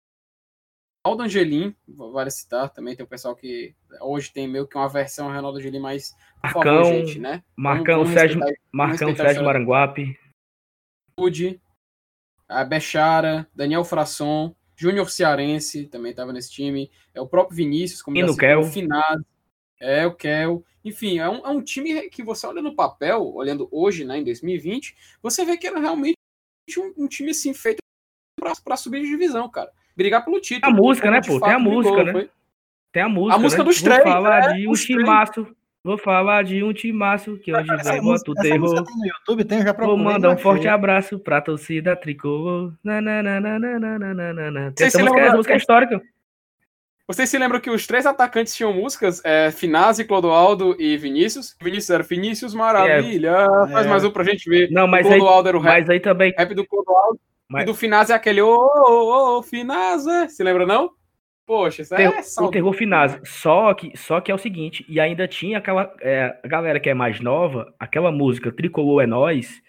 [1.06, 5.58] Angelim, vale citar, também tem o pessoal que hoje tem meio que uma versão Ronaldo
[5.58, 7.44] Angelim mais Marcão, favor, gente, né?
[7.56, 8.40] Marcão, vamos, vamos Sérgio,
[8.72, 10.20] Marcão Sérgio Maranguape.
[12.48, 16.92] a Bechara, Daniel Frasson, Júnior Cearense também estava nesse time.
[17.14, 18.64] É o próprio Vinícius, como no Kel.
[18.64, 19.26] Finado.
[19.80, 20.64] É, o Kel.
[20.84, 24.24] Enfim, é um, é um time que você olha no papel, olhando hoje, né, em
[24.24, 26.18] 2020, você vê que era realmente
[26.78, 27.78] um, um time assim feito
[28.64, 30.74] para subir de divisão, cara brigar pelo título.
[30.74, 31.40] A música, né, pô?
[31.40, 32.12] Tem a música, brigou, né?
[32.12, 32.30] Foi...
[32.92, 33.36] Tem a música.
[33.36, 33.70] A música né?
[33.70, 34.04] dos três.
[34.04, 35.48] Vou falar é, de é um timaço.
[35.84, 38.84] Vou falar de um timaço que hoje vai botar o terror.
[38.84, 42.74] Tem no YouTube, tem, já procurei, Vou mandar um forte abraço pra torcida tricolor.
[44.80, 46.02] Essa música, essa música é, é histórica.
[47.08, 49.22] Vocês se lembram que os três atacantes tinham músicas?
[49.26, 51.58] É, Finazzi, Clodoaldo e Vinícius.
[51.62, 53.32] Vinícius era Vinícius Maravilha.
[53.32, 53.90] É, Faz é.
[53.90, 54.70] mais um pra gente ver.
[54.72, 55.74] Não, mas o Clodoaldo aí, era o rap.
[55.74, 56.34] Mas aí também.
[56.38, 57.20] Rap do Clodoaldo.
[57.52, 60.30] Mas- E do Finazzi é aquele ô, ô, ô, Finazzi.
[60.30, 60.92] Se lembra, não?
[61.46, 63.20] Poxa, isso Ter- é o terror finaz.
[63.26, 66.90] Só que, só que é o seguinte, e ainda tinha aquela é, a galera que
[66.90, 69.62] é mais nova, aquela música Tricolor é nós,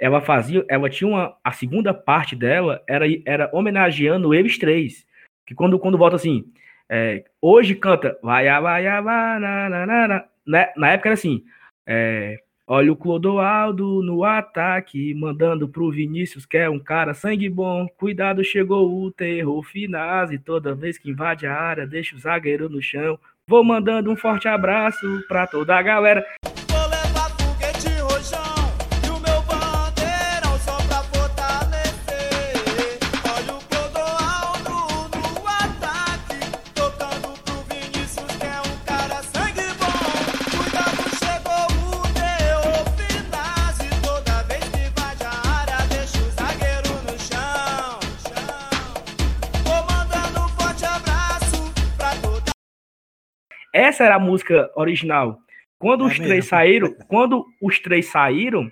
[0.00, 5.06] ela fazia, ela tinha uma a segunda parte dela era era homenageando eles três,
[5.46, 6.44] que quando quando volta assim,
[6.88, 10.72] é, hoje canta vai vai vai na, na, na, na, né?
[10.76, 11.44] na época era assim,
[11.86, 17.88] é, Olha o Clodoaldo no ataque, mandando pro Vinícius, que é um cara sangue bom.
[17.96, 22.68] Cuidado, chegou o terror finaz e toda vez que invade a área, deixa o zagueiro
[22.68, 23.18] no chão.
[23.46, 26.22] Vou mandando um forte abraço pra toda a galera.
[53.78, 55.38] Essa era a música original.
[55.80, 56.48] Quando É os três mesmo.
[56.50, 58.70] saíram, quando os três saíram,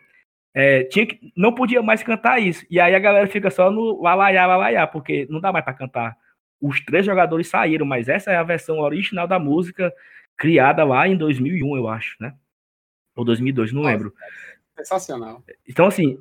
[0.55, 2.64] é, tinha que, não podia mais cantar isso.
[2.71, 6.16] E aí a galera fica só no lalaiá, lalaiá, porque não dá mais pra cantar.
[6.61, 9.92] Os três jogadores saíram, mas essa é a versão original da música
[10.37, 12.35] criada lá em 2001, eu acho, né?
[13.14, 13.92] Ou 2002, não Nossa.
[13.95, 14.12] lembro.
[14.77, 15.42] Sensacional.
[15.69, 16.19] Então, assim,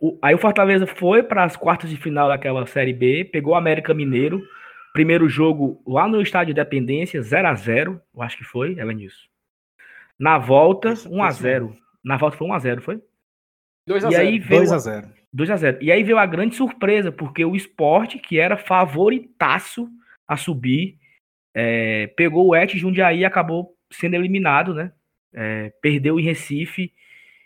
[0.00, 3.56] o- aí o Fortaleza foi para as quartas de final daquela Série B, pegou o
[3.56, 4.42] América Mineiro,
[4.92, 9.28] primeiro jogo lá no Estádio Independência, 0 a 0 eu acho que foi, Elenilson.
[10.18, 13.02] Na volta, Isso- 1 a isso 0 Na volta foi 1 a 0 foi?
[13.86, 16.18] 2 a E 0 aí veio 2 a 0 2 a 0 E aí veio
[16.18, 19.88] a grande surpresa, porque o esporte, que era favoritaço
[20.26, 20.98] a subir,
[21.54, 24.92] é, pegou o Et Jundiaí e acabou sendo eliminado, né?
[25.32, 26.92] É, perdeu em Recife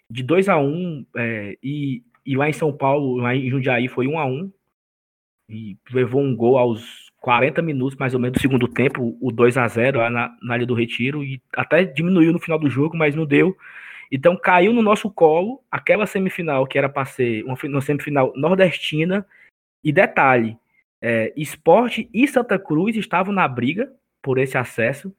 [0.08, 4.06] de 2 a 1 é, e, e lá em São Paulo, lá em Jundiaí, foi
[4.06, 4.52] 1 a 1
[5.48, 9.56] e levou um gol aos 40 minutos, mais ou menos, do segundo tempo, o 2
[9.56, 12.96] a 0 lá na, na área do Retiro, e até diminuiu no final do jogo,
[12.96, 13.56] mas não deu.
[14.10, 19.24] Então caiu no nosso colo aquela semifinal que era para ser uma, uma semifinal nordestina.
[19.84, 20.58] E detalhe:
[21.00, 25.14] é, Esporte e Santa Cruz estavam na briga por esse acesso.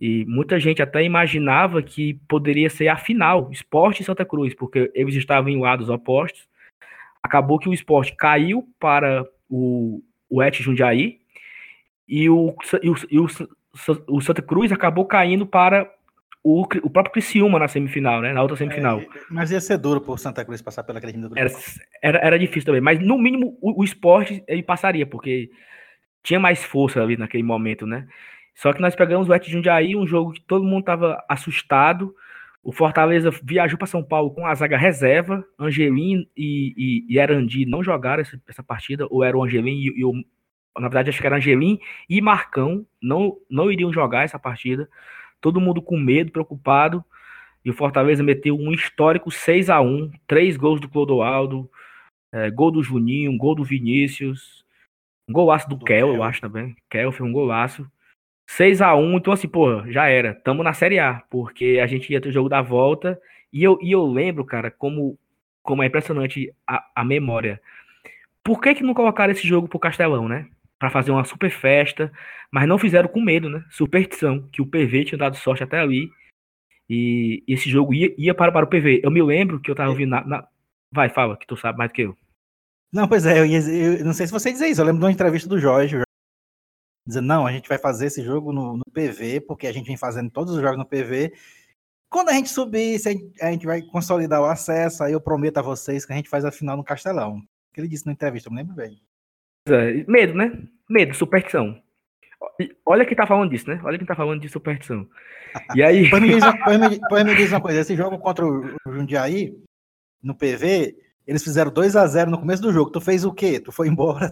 [0.00, 4.90] E muita gente até imaginava que poderia ser a final, Esporte e Santa Cruz, porque
[4.94, 6.48] eles estavam em lados opostos.
[7.22, 11.19] Acabou que o Esporte caiu para o, o Et Jundiaí
[12.10, 13.26] e o, e o, e o,
[14.08, 15.88] o Santa Cruz acabou caindo para
[16.42, 18.32] o, o próprio Criciúma na semifinal, né?
[18.32, 19.00] Na outra semifinal.
[19.00, 21.38] É, mas ia ser duro por Santa Cruz passar pela time do grupo.
[21.38, 21.50] Era,
[22.02, 25.50] era, era difícil também, mas no mínimo o, o esporte ele passaria, porque
[26.22, 28.06] tinha mais força ali naquele momento, né?
[28.54, 32.14] Só que nós pegamos o Et Jundiaí, um jogo que todo mundo tava assustado.
[32.62, 35.44] O Fortaleza viajou para São Paulo com a zaga reserva.
[35.58, 40.00] Angelim e, e, e Erandi não jogaram essa, essa partida, ou era o Angelim e,
[40.00, 40.12] e o.
[40.76, 41.78] Na verdade, acho que era Angelim
[42.08, 44.88] e Marcão não, não iriam jogar essa partida.
[45.40, 47.04] Todo mundo com medo, preocupado.
[47.64, 51.70] E o Fortaleza meteu um histórico 6 a 1 três gols do Clodoaldo,
[52.32, 54.64] é, gol do Juninho, gol do Vinícius,
[55.28, 56.22] um golaço do, Do Kel, eu Kel.
[56.22, 56.76] acho também.
[56.88, 57.90] Kel foi um golaço.
[58.48, 60.34] 6 a 1 então assim, pô, já era.
[60.34, 63.20] Tamo na Série A, porque a gente ia ter o jogo da volta.
[63.52, 65.18] E eu, e eu lembro, cara, como,
[65.62, 67.60] como é impressionante a, a memória.
[68.42, 70.48] Por que que não colocaram esse jogo pro Castelão, né?
[70.80, 72.10] Pra fazer uma super festa,
[72.50, 73.62] mas não fizeram com medo, né?
[73.70, 76.10] Superstição, que o PV tinha dado sorte até ali.
[76.88, 79.00] E esse jogo ia, ia para, para o PV.
[79.04, 80.48] Eu me lembro que eu tava ouvindo na, na-
[80.92, 82.16] Vai, fala, que tu sabe mais do que eu.
[82.92, 84.80] Não, pois é, eu, ia eu não sei se você dizer isso.
[84.80, 86.00] Eu lembro de uma entrevista do Jorge,
[87.06, 89.96] dizendo, não, a gente vai fazer esse jogo no, no PV, porque a gente vem
[89.96, 91.32] fazendo todos os jogos no PV.
[92.10, 95.20] Quando a gente subir, se a gente, a gente vai consolidar o acesso, aí eu
[95.20, 97.40] prometo a vocês que a gente faz a final no Castelão.
[97.72, 99.00] Que ele disse na entrevista, eu me lembro bem.
[99.68, 100.58] É, Medo, né?
[100.88, 101.80] Medo, superstição.
[102.86, 103.80] Olha quem tá falando disso, né?
[103.84, 105.06] Olha quem tá falando de superstição.
[105.74, 106.08] E aí.
[106.10, 106.58] Pois me diz, uma-
[107.08, 109.54] pois me, diz uma coisa, esse jogo contra o o Jundiaí,
[110.22, 110.96] no PV,
[111.26, 112.90] eles fizeram 2 a 0 no começo do jogo.
[112.90, 113.60] Tu fez o quê?
[113.60, 114.30] Tu foi embora?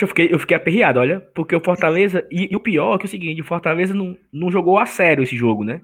[0.00, 2.26] Eu fiquei, eu fiquei aperreado, olha, porque o Fortaleza.
[2.30, 4.86] E, e o pior é que é o seguinte: o Fortaleza não, não jogou a
[4.86, 5.80] sério esse jogo, né?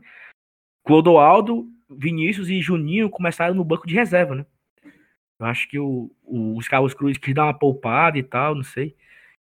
[0.85, 4.47] Clodoaldo, Vinícius e Juninho começaram no banco de reserva, né?
[5.43, 8.63] Eu acho que o, o, os Carlos Cruz quis dar uma poupada e tal, não
[8.63, 8.95] sei.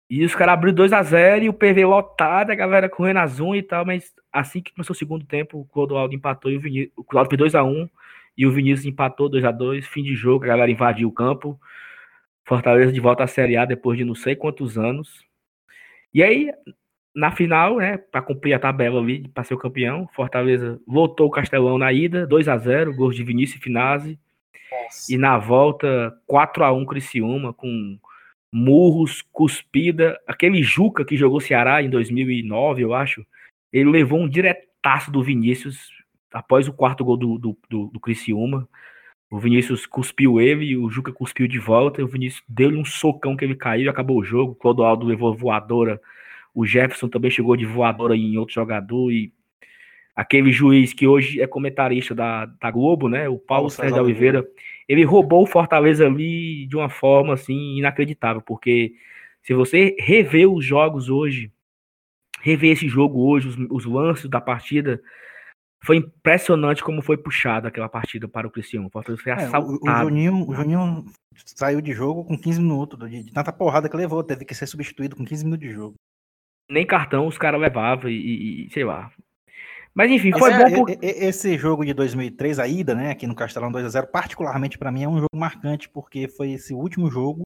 [0.09, 3.67] E os caras abriram 2x0 e o PV lotado, a galera correndo as unhas e
[3.67, 6.93] tal, mas assim que começou o segundo tempo, o Clodoaldo empatou e o Vinícius.
[6.95, 7.89] O Clodoaldo fez 2x1
[8.37, 9.83] e o Vinícius empatou 2x2.
[9.83, 11.59] Fim de jogo, a galera invadiu o campo.
[12.45, 15.25] Fortaleza de volta à Série A depois de não sei quantos anos.
[16.13, 16.51] E aí,
[17.15, 21.31] na final, né, para cumprir a tabela ali, para ser o campeão, Fortaleza lotou o
[21.31, 24.19] Castelão na ida, 2 a 0 gols de Vinícius e Finazzi.
[24.71, 25.13] Nossa.
[25.13, 27.97] E na volta, 4 a 1 Criciúma, com
[28.51, 30.19] murros, cuspida.
[30.27, 33.25] Aquele Juca que jogou Ceará em 2009, eu acho,
[33.71, 35.91] ele levou um diretaço do Vinícius
[36.31, 38.67] após o quarto gol do, do, do, do Criciúma.
[39.29, 42.03] O Vinícius cuspiu ele o Juca cuspiu de volta.
[42.03, 44.53] O Vinícius deu-lhe um socão que ele caiu e acabou o jogo.
[44.53, 45.99] O Clodoaldo levou voadora.
[46.53, 49.11] O Jefferson também chegou de voadora em outro jogador.
[49.11, 49.33] E
[50.17, 53.29] aquele juiz que hoje é comentarista da, da Globo, né?
[53.29, 54.47] O Paulo Sérgio César Oliveira,
[54.89, 58.41] ele roubou o Fortaleza ali de uma forma assim inacreditável.
[58.41, 58.95] Porque
[59.43, 61.51] se você rever os jogos hoje,
[62.41, 64.99] rever esse jogo hoje, os, os lances da partida.
[65.83, 68.87] Foi impressionante como foi puxada aquela partida para o Cristiano.
[68.87, 70.09] O Fortaleza foi É, o, o assaltado.
[70.09, 71.05] Juninho, o Juninho
[71.45, 74.65] saiu de jogo com 15 minutos, de, de tanta porrada que levou, teve que ser
[74.65, 75.93] substituído com 15 minutos de jogo.
[76.69, 79.11] Nem cartão os caras levavam e- e sei lá.
[79.97, 80.97] Mas enfim, Mas foi é, bom por...
[81.01, 85.09] esse jogo de 2003, a ida, né, aqui no Castelão 2x0, particularmente pra mim é
[85.09, 87.41] um jogo marcante, porque foi esse último jogo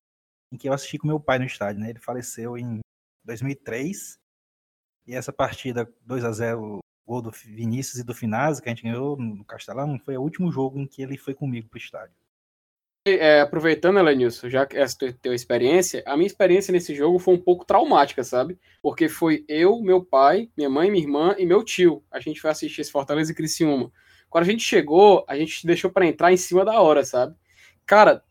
[0.51, 1.91] em que eu assisti com meu pai no estádio, né?
[1.91, 2.81] Ele faleceu em
[3.23, 4.17] 2003.
[5.07, 9.45] E essa partida 2x0, gol do Vinícius e do Finazzi, que a gente ganhou no
[9.45, 12.13] Castelão, foi o último jogo em que ele foi comigo pro estádio.
[13.03, 17.41] É, aproveitando, Elenilson, já que essa tua, experiência, a minha experiência nesse jogo foi um
[17.41, 18.59] pouco traumática, sabe?
[18.79, 22.03] Porque foi eu, meu pai, minha mãe, minha irmã e meu tio.
[22.11, 23.91] A gente foi assistir esse Fortaleza e Criciúma.
[24.29, 27.35] Quando a gente chegou, a gente deixou pra entrar em cima da hora, sabe?
[27.87, 28.23] Cara,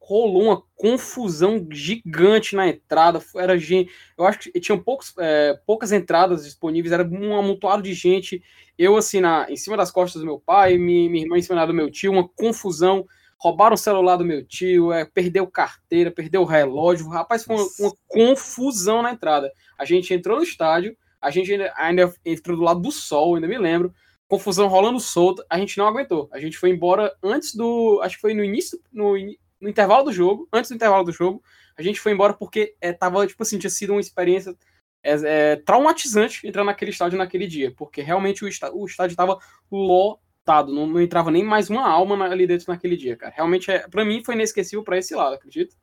[0.00, 3.20] rolou uma confusão gigante na entrada.
[3.36, 3.92] Era gente.
[4.16, 8.42] Eu acho que tinham poucos, é, poucas entradas disponíveis, era um amontoado de gente.
[8.78, 11.66] Eu, assim, na, em cima das costas do meu pai, minha, minha irmã em cima
[11.66, 13.06] do meu tio, uma confusão
[13.38, 17.08] roubaram o celular do meu tio, é, perdeu carteira, perdeu o relógio.
[17.08, 19.52] Rapaz, foi uma, uma confusão na entrada.
[19.78, 23.48] A gente entrou no estádio, a gente ainda, ainda entrou do lado do sol, ainda
[23.48, 23.94] me lembro.
[24.28, 26.28] Confusão rolando solta, a gente não aguentou.
[26.32, 28.00] A gente foi embora antes do.
[28.02, 29.14] Acho que foi no início, no,
[29.60, 31.42] no intervalo do jogo, antes do intervalo do jogo,
[31.76, 34.56] a gente foi embora porque é, tava, tipo assim, tinha sido uma experiência
[35.02, 39.38] é, é, traumatizante entrar naquele estádio naquele dia, porque realmente o, está, o estádio tava
[39.70, 43.34] lotado, não, não entrava nem mais uma alma ali dentro naquele dia, cara.
[43.34, 45.74] Realmente, é, para mim, foi inesquecível pra esse lado, acredita?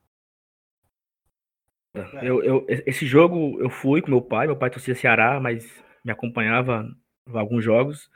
[2.22, 5.66] Eu, eu- esse jogo eu fui com meu pai, meu pai torcia Ceará, mas
[6.04, 6.88] me acompanhava
[7.28, 8.10] em alguns jogos.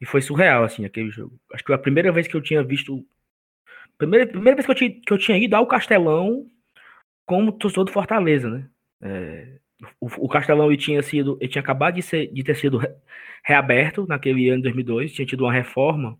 [0.00, 1.38] E foi surreal, assim, aquele jogo.
[1.52, 3.06] Acho que a primeira vez que eu tinha visto.
[3.98, 6.46] Primeira, primeira vez que eu, tinha, que eu tinha ido ao Castelão
[7.26, 8.68] como torcedor do Fortaleza, né?
[9.02, 9.58] É,
[10.00, 11.36] o, Castelão ele tinha sido.
[11.40, 12.94] Ele tinha acabado de, ser, de ter sido re-
[13.44, 16.18] reaberto naquele ano de 2002, tinha tido uma reforma.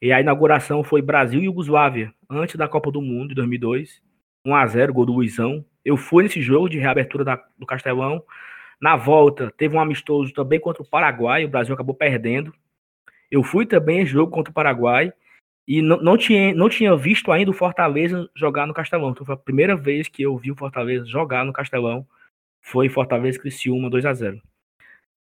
[0.00, 4.02] E a inauguração foi Brasil e Yugoslávia, antes da Copa do Mundo de 2002.
[4.46, 5.64] 1x0, gol do Luizão.
[5.84, 8.22] Eu fui nesse jogo de reabertura da- do Castelão.
[8.80, 11.44] Na volta, teve um amistoso também contra o Paraguai.
[11.44, 12.52] O Brasil acabou perdendo.
[13.30, 15.12] Eu fui também esse jogo contra o Paraguai.
[15.66, 19.10] E não, não, tinha, não tinha visto ainda o Fortaleza jogar no Castelão.
[19.10, 22.04] Então foi a primeira vez que eu vi o Fortaleza jogar no Castelão.
[22.62, 24.40] Foi Fortaleza Criciúma 2x0.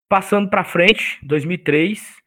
[0.09, 2.23] Passando para frente, 2003,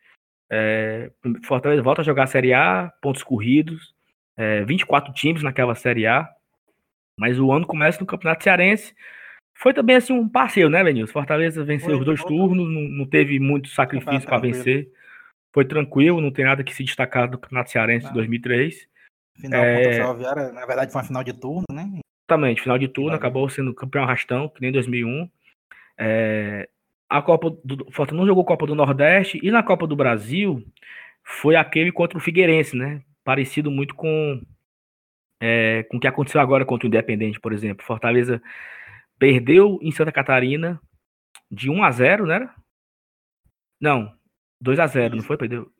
[0.52, 1.12] é,
[1.46, 3.94] Fortaleza volta a jogar a Série A, pontos corridos,
[4.38, 6.30] é, 24 times naquela Série A.
[7.18, 8.94] Mas o ano começa no Campeonato Cearense.
[9.54, 11.12] Foi também assim um passeio, né, Lenilson?
[11.12, 12.30] Fortaleza venceu Foi, os dois foi.
[12.30, 14.90] turnos, não, não teve muito sacrifício para vencer.
[15.54, 18.14] Foi tranquilo, não tem nada que se destacar do Campeonato Cearense de Não.
[18.16, 18.88] 2003.
[19.36, 19.76] Final É.
[19.76, 22.00] contra a Ferroviária, na verdade foi uma final de turno, né?
[22.30, 23.18] Exatamente, final de turno, Valeu.
[23.20, 25.28] acabou sendo campeão arrastão, que nem 2001.
[25.98, 26.70] É,
[27.10, 30.64] a Copa do Fortaleza não jogou Copa do Nordeste e na Copa do Brasil
[31.24, 33.02] foi aquele contra o Figueirense, né?
[33.24, 34.40] Parecido muito com
[35.42, 37.84] é, com o que aconteceu agora contra o Independente, por exemplo.
[37.84, 38.40] Fortaleza
[39.18, 40.80] perdeu em Santa Catarina
[41.50, 42.48] de 1 a 0, né?
[43.82, 44.14] Não,
[44.62, 45.36] 2 a 0, não foi?
[45.38, 45.72] Perdeu.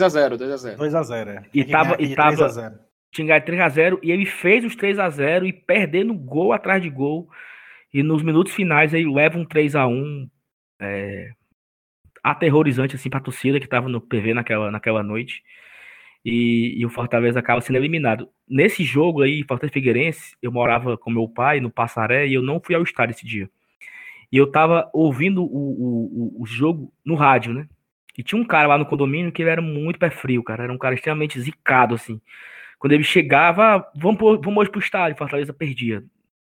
[0.00, 0.76] 2x0, 2x0.
[0.78, 1.46] 2x0, é.
[1.48, 2.70] E Tinha que tava- ganhar e de tava- 3x0.
[2.70, 2.85] tinha
[3.24, 6.82] ganhado 3 a 0 e ele fez os 3 a 0 e perdendo gol atrás
[6.82, 7.28] de gol.
[7.92, 10.28] E nos minutos finais ele leva um 3 a 1
[10.80, 11.30] é,
[12.22, 15.42] aterrorizante assim para a torcida que estava no PV naquela, naquela noite.
[16.24, 18.28] E, e o Fortaleza acaba sendo eliminado.
[18.48, 22.60] Nesse jogo aí, Fortaleza Figueirense, eu morava com meu pai no Passaré e eu não
[22.64, 23.48] fui ao estádio esse dia.
[24.32, 27.68] E eu tava ouvindo o, o, o- o jogo no rádio, né?
[28.18, 30.64] E tinha um cara lá no condomínio que ele era muito pé frio, cara.
[30.64, 32.20] Era um cara extremamente zicado, assim.
[32.78, 36.04] Quando ele chegava, vamos, pro- vamos hoje pro estádio, Fortaleza perdia.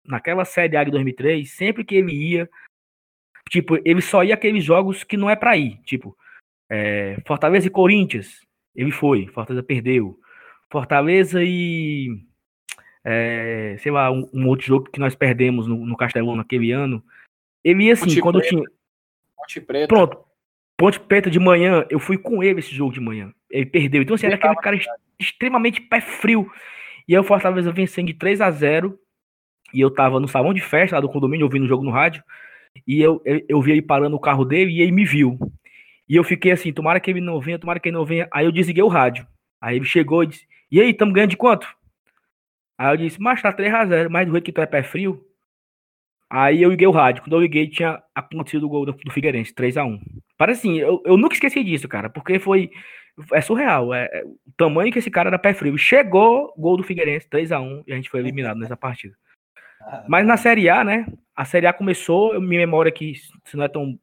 [0.05, 2.49] Naquela Série A de 2003, sempre que ele ia,
[3.51, 5.79] tipo, ele só ia aqueles jogos que não é pra ir.
[5.83, 6.17] Tipo,
[6.71, 8.41] é, Fortaleza e Corinthians,
[8.75, 10.19] ele foi, Fortaleza perdeu.
[10.71, 12.09] Fortaleza e.
[13.05, 17.03] é, sei lá, um, um outro jogo que nós perdemos no, no Castelão naquele ano.
[17.65, 18.55] Ele ia assim, Ponte quando Preta.
[18.57, 18.65] tinha.
[19.37, 19.89] Ponte Preta.
[19.89, 20.25] Pronto.
[20.77, 23.33] Ponte Preta de manhã, eu fui com ele esse jogo de manhã.
[23.51, 24.03] Ele perdeu.
[24.03, 24.87] Então, assim, era aquele cara ex-
[25.19, 26.51] extremamente pé frio.
[27.09, 28.99] E aí o Fortaleza vencendo de 3 a 0
[29.73, 32.23] E eu tava no salão de festa lá do condomínio, ouvindo o jogo no rádio.
[32.87, 35.39] E eu, eu, eu vi ele parando o carro dele e ele me viu.
[36.09, 38.29] E eu fiquei assim, tomara que ele não venha, tomara que ele não venha.
[38.33, 39.27] Aí eu desliguei o rádio.
[39.61, 41.67] Aí ele chegou e disse, e aí, tamo ganhando de quanto?
[42.79, 45.25] Aí eu disse, mas tá 3x0, mas do jeito que tu é pé frio.
[46.29, 47.23] Aí eu liguei o rádio.
[47.23, 50.01] Quando eu liguei, tinha acontecido o gol do, do Figueirense, 3x1.
[50.37, 52.71] Parece assim, eu, eu nunca esqueci disso, cara, porque foi.
[53.33, 53.95] É surreal.
[53.95, 55.77] É, é o tamanho que esse cara era pé frio.
[55.79, 59.15] Chegou, gol do Figueirense, 3x1, e a gente foi eliminado nessa partida.
[60.09, 61.07] Mas na Série A, né?
[61.35, 63.99] A Série A começou, eu me memória que se não é tão.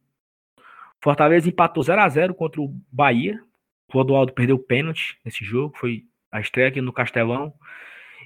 [1.03, 3.41] Fortaleza empatou 0x0 contra o Bahia.
[3.89, 7.53] O Rodoaldo perdeu o pênalti nesse jogo, foi a estreia aqui no Castelão.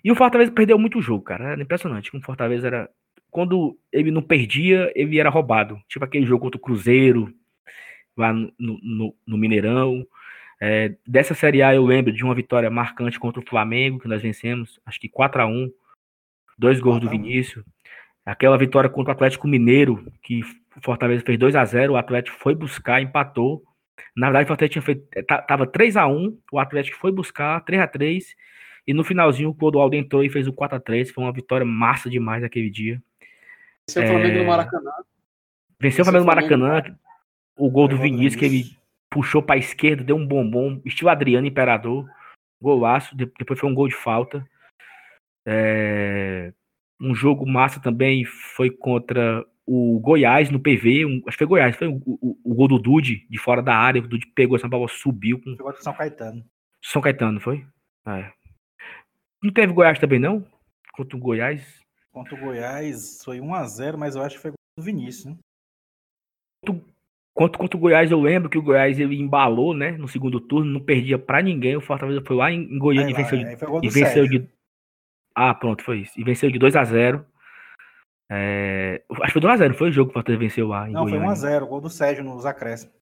[0.04, 1.52] E o Fortaleza perdeu muito jogo, cara.
[1.52, 2.12] Era impressionante.
[2.12, 2.90] como O Fortaleza era.
[3.30, 5.82] Quando ele não perdia, ele era roubado.
[5.88, 7.34] Tipo aquele jogo contra o Cruzeiro,
[8.16, 10.06] lá no, no, no Mineirão.
[10.60, 14.22] É, dessa Série A eu lembro de uma vitória marcante contra o Flamengo, que nós
[14.22, 15.72] vencemos, acho que 4 a 1
[16.58, 17.22] dois gols do 4 a 1.
[17.24, 17.66] Vinícius.
[18.26, 20.42] Aquela vitória contra o Atlético Mineiro, que
[20.76, 23.64] o Fortaleza fez 2 a 0 o Atlético foi buscar, empatou.
[24.16, 27.62] Na verdade, o Fortaleza tinha feito, ta- tava 3 a 1 o Atlético foi buscar
[27.62, 28.36] 3 a 3
[28.88, 31.66] e no finalzinho o Clodoaldo entrou e fez o 4 a 3 Foi uma vitória
[31.66, 33.02] massa demais aquele dia.
[33.96, 34.42] É o Flamengo É.
[34.42, 34.92] no Maracanã.
[35.80, 36.36] Venceu o Venceu Flamengo no.
[36.36, 36.98] Maracanã.
[37.56, 38.77] O gol do Vinícius, que ele.
[39.12, 42.10] Puxou para a esquerda, deu um bombom, estilo Adriano Imperador.
[42.62, 43.16] Golaço.
[43.16, 44.48] de- Depois foi um gol de falta.
[45.46, 46.54] É,
[47.00, 51.06] Um jogo massa também foi contra o Goiás no PV.
[51.06, 51.76] um- Acho que foi Goiás.
[51.76, 54.02] Foi o, o- o gol do Dude, de fora da área.
[54.02, 56.44] O Dude pegou essa bola, subiu com Jogou São Caetano.
[56.84, 57.68] São Caetano, foi?
[58.08, 58.34] É.
[59.44, 60.44] Não teve Goiás também, não?
[60.92, 61.80] Contra o Goiás.
[62.12, 65.38] Contra o Goiás foi 1x0, mas eu acho que foi do Vinícius, né?
[67.38, 69.92] Contra, contra o Goiás, eu lembro que o Goiás ele embalou, né?
[69.92, 71.78] No segundo turno, não perdia pra ninguém.
[71.78, 74.28] O Fortaleza foi lá em, em Goiânia Aí e lá, venceu, de, foi e venceu
[74.28, 74.50] de.
[75.36, 76.20] Ah, pronto, foi isso.
[76.20, 77.24] E venceu de 2 a 0
[78.32, 80.90] É, Acho que foi 2 a 0 foi o jogo que o Fortaleza venceu lá
[80.90, 81.36] em Não, foi Goiânia.
[81.36, 82.96] 1x0, gol do Sérgio nos acréscimos.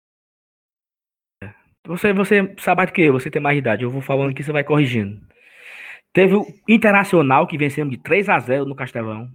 [1.87, 3.83] Você, você sabe mais do que eu, você tem mais idade.
[3.83, 5.25] Eu vou falando aqui, você vai corrigindo.
[6.11, 9.29] Teve o Internacional que vencemos de 3 a 0 no Castelão.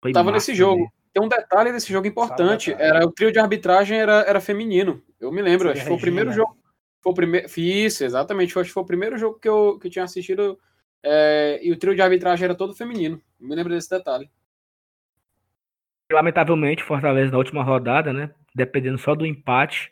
[0.00, 0.76] Foi Tava massa nesse jogo.
[0.76, 0.90] também.
[1.16, 2.74] Tem um detalhe desse jogo importante.
[2.74, 5.02] Era o trio de arbitragem era, era feminino.
[5.18, 6.58] Eu me lembro, Seria acho que foi o primeiro jogo.
[7.02, 7.46] Foi o primeiro.
[7.56, 8.50] Isso, exatamente.
[8.50, 10.58] Acho que foi o primeiro jogo que eu, que eu tinha assistido.
[11.02, 13.18] é, e o trio de arbitragem era todo feminino.
[13.40, 14.28] Eu me lembro desse detalhe.
[16.12, 18.30] Lamentavelmente, Fortaleza na última rodada, né?
[18.54, 19.90] Dependendo só do empate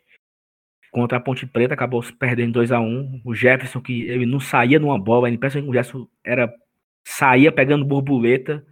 [0.93, 4.41] contra a Ponte Preta, acabou se perdendo 2 a 1 O Jefferson, que ele não
[4.41, 6.55] saía numa bola, era impressionante que o Jefferson era,
[7.03, 8.63] saía pegando borboleta.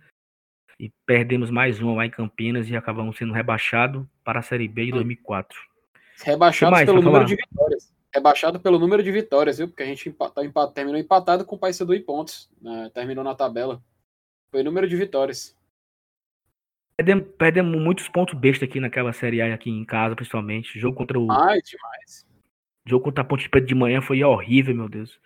[0.82, 4.86] E perdemos mais uma lá em Campinas e acabamos sendo rebaixados para a Série B
[4.86, 5.56] de 2004.
[6.24, 7.26] Rebaixado mais pelo número falar?
[7.26, 7.94] de vitórias.
[8.12, 9.68] Rebaixado pelo número de vitórias, viu?
[9.68, 12.50] Porque a gente empata, empa- terminou empatado com o Paysandu em pontos.
[12.60, 12.90] né?
[12.92, 13.80] Terminou na tabela.
[14.50, 15.56] Foi número de vitórias.
[16.96, 20.78] Perdemos, perdemos muitos pontos besta aqui naquela Série A aqui em casa, principalmente.
[20.80, 22.26] Jogo contra o Mais demais.
[22.84, 25.18] jogo contra a Ponte Preta de manhã foi horrível, meu Deus.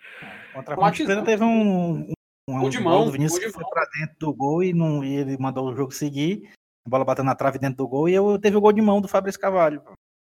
[0.53, 2.09] Contra a Ponte Preta teve um,
[2.47, 3.71] um, um Gol de gol mão, do Vinícius gol de que foi mão.
[3.71, 6.49] pra dentro do gol e, não, e ele mandou o jogo seguir.
[6.85, 9.01] A bola bateu na trave dentro do gol e eu teve o gol de mão
[9.01, 9.81] do Fabrício Carvalho.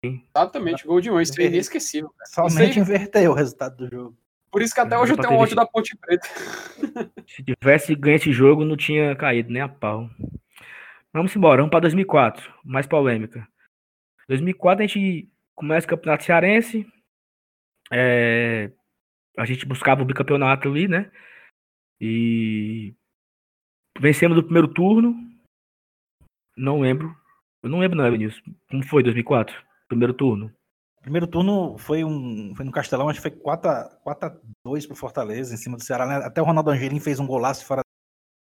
[0.04, 1.22] Exatamente, gol de mão.
[1.22, 2.12] Isso é inesquecível.
[2.26, 4.18] Somente aí- inverteu o resultado do jogo.
[4.52, 6.28] Por isso que até Não, hoje eu tenho ter ódio da Ponte Preta.
[7.28, 10.10] Se tivesse ganho esse jogo, não tinha caído nem a pau.
[11.14, 12.52] Vamos embora, vamos para 2004.
[12.64, 13.48] Mais polêmica.
[14.28, 16.88] 2004 a gente começa o Campeonato Cearense.
[17.92, 18.72] é,
[19.38, 21.12] a gente buscava o bicampeonato ali, né?
[22.00, 22.94] E
[24.00, 25.16] vencemos o primeiro turno.
[26.56, 27.16] Não lembro.
[27.62, 28.42] Eu não lembro, não, Evanilson.
[28.70, 29.56] Como foi 2004?
[29.88, 30.54] Primeiro turno.
[31.02, 35.78] Primeiro turno foi um foi no Castelão, acho que foi 4x2 pro Fortaleza, em cima
[35.78, 36.06] do Ceará.
[36.06, 36.16] né?
[36.26, 37.82] Até o Ronaldo Angelim fez um golaço fora.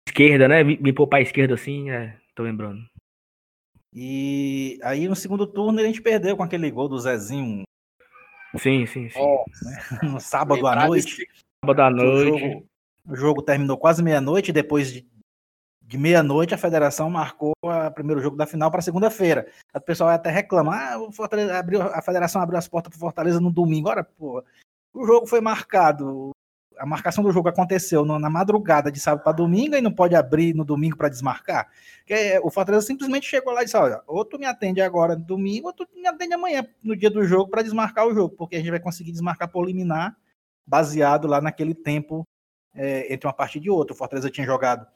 [0.08, 0.62] Esquerda, né?
[0.62, 2.18] Me, pôr pra esquerda assim, é.
[2.34, 2.80] Tô lembrando.
[3.92, 7.66] E aí no segundo turno a gente perdeu com aquele gol do Zezinho
[8.58, 9.18] Sim, sim, sim.
[9.18, 9.44] Ó,
[10.02, 11.26] no sábado à noite.
[11.64, 12.40] Sábado à noite.
[12.40, 12.66] jogo,
[13.08, 15.06] o jogo terminou quase meia-noite, depois de,
[15.82, 19.46] de meia-noite a federação marcou o primeiro jogo da final para segunda-feira.
[19.74, 21.10] O pessoal até reclama, ah, o
[21.54, 23.88] abriu, a federação abriu as portas para Fortaleza no domingo.
[23.88, 24.42] Ora, pô,
[24.92, 26.32] o jogo foi marcado
[26.78, 30.54] a marcação do jogo aconteceu na madrugada de sábado para domingo e não pode abrir
[30.54, 31.68] no domingo para desmarcar.
[32.08, 35.24] É, o Fortaleza simplesmente chegou lá e disse: olha, ou tu me atende agora no
[35.24, 38.56] domingo, ou tu me atende amanhã no dia do jogo para desmarcar o jogo, porque
[38.56, 40.16] a gente vai conseguir desmarcar por liminar,
[40.66, 42.26] baseado lá naquele tempo
[42.76, 43.94] é, entre uma partida e outra.
[43.94, 44.86] O Fortaleza tinha jogado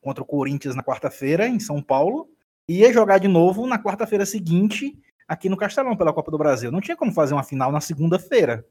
[0.00, 2.30] contra o Corinthians na quarta-feira, em São Paulo,
[2.68, 6.70] e ia jogar de novo na quarta-feira seguinte aqui no Castelão pela Copa do Brasil.
[6.70, 8.66] Não tinha como fazer uma final na segunda-feira.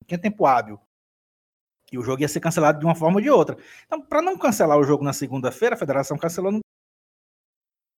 [0.00, 0.80] Não tinha tempo hábil.
[1.90, 3.56] E o jogo ia ser cancelado de uma forma ou de outra.
[3.86, 6.52] Então, para não cancelar o jogo na segunda-feira, a federação cancelou.
[6.52, 6.60] Não,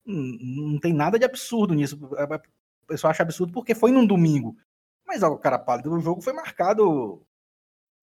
[0.05, 1.99] não tem nada de absurdo nisso.
[2.03, 4.57] O pessoal acha absurdo porque foi num domingo.
[5.05, 7.25] Mas, ó, cara pálido, o jogo foi marcado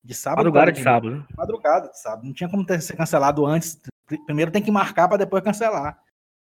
[0.02, 0.38] de sábado.
[0.38, 1.10] Madrugada de sábado.
[1.10, 1.26] né?
[1.36, 2.26] Madrugada de sábado.
[2.26, 3.80] Não tinha como ter, ser cancelado antes.
[4.26, 6.00] Primeiro tem que marcar para depois cancelar.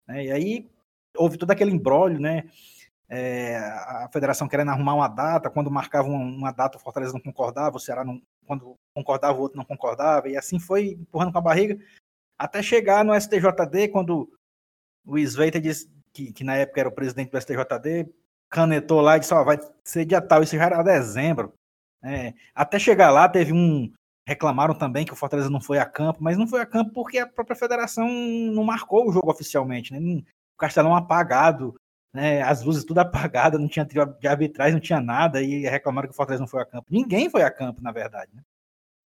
[0.07, 0.25] né?
[0.25, 0.71] E aí
[1.15, 2.49] houve todo aquele embrólio, né?
[3.09, 7.19] É, a federação querendo arrumar uma data, quando marcava uma, uma data o Fortaleza não
[7.19, 11.37] concordava, o Ceará não, quando concordava o outro não concordava, e assim foi empurrando com
[11.37, 11.77] a barriga,
[12.39, 14.31] até chegar no STJD, quando
[15.05, 18.09] o Sveita disse que, que na época era o presidente do STJD,
[18.49, 21.53] canetou lá e disse, ó, vai ser dia tal, isso já era dezembro.
[22.03, 22.33] Né?
[22.53, 23.91] até chegar lá teve um,
[24.27, 27.17] reclamaram também que o Fortaleza não foi a campo, mas não foi a campo porque
[27.19, 29.99] a própria federação não marcou o jogo oficialmente, né?
[29.99, 31.75] Não- O Castelão apagado,
[32.13, 32.41] né?
[32.43, 32.99] As luzes tudo
[33.51, 36.47] apagadas, não tinha trio de arbitragem, não tinha nada, e reclamaram que o Fortaleza não
[36.47, 36.87] foi a campo.
[36.91, 38.31] Ninguém foi a campo, na verdade.
[38.35, 38.41] Né?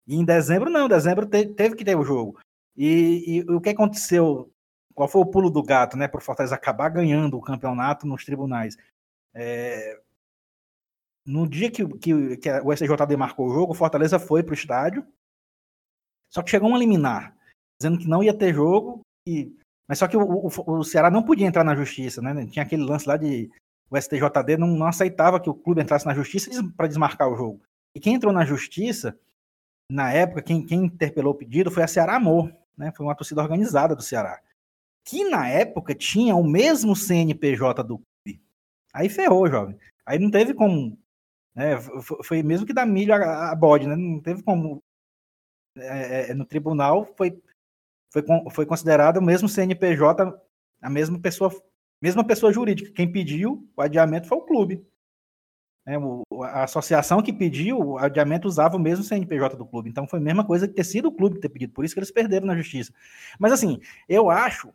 [0.06, 2.38] E em dezembro, não, em dezembro te- teve que ter o jogo.
[2.76, 4.50] E, e o que aconteceu?
[4.94, 6.08] Qual foi o pulo do gato, né?
[6.08, 8.76] Para o Fortaleza acabar ganhando o campeonato nos tribunais?
[9.34, 10.00] É,
[11.28, 14.54] no dia que, que, que o STJD marcou o jogo, o Fortaleza foi para o
[14.54, 15.06] estádio,
[16.32, 17.36] só que chegou um liminar,
[17.78, 19.54] dizendo que não ia ter jogo, e,
[19.86, 22.46] mas só que o, o, o Ceará não podia entrar na justiça, né?
[22.46, 23.50] Tinha aquele lance lá de
[23.90, 27.60] o STJD não, não aceitava que o clube entrasse na justiça para desmarcar o jogo.
[27.94, 29.18] E quem entrou na justiça,
[29.90, 32.90] na época, quem, quem interpelou o pedido foi a Ceará Amor, né?
[32.96, 34.40] Foi uma torcida organizada do Ceará.
[35.04, 38.42] Que na época tinha o mesmo CNPJ do clube.
[38.94, 39.78] Aí ferrou, jovem.
[40.06, 40.98] Aí não teve como
[41.54, 41.76] né,
[42.24, 43.96] foi mesmo que dar milho a, a bode, né?
[43.96, 44.82] Não teve como.
[45.76, 47.40] é, é, no tribunal foi,
[48.12, 50.34] foi, foi considerado o mesmo CNPJ,
[50.82, 51.50] a mesma pessoa,
[52.02, 52.92] mesma pessoa jurídica.
[52.92, 54.86] Quem pediu o adiamento foi o clube.
[55.86, 55.98] né?
[55.98, 59.88] o- a associação que pediu o adiamento usava o mesmo CNPJ do clube.
[59.90, 61.72] Então foi a mesma coisa que ter sido o clube ter pedido.
[61.72, 62.92] Por isso que eles perderam na justiça.
[63.38, 64.72] Mas assim, eu acho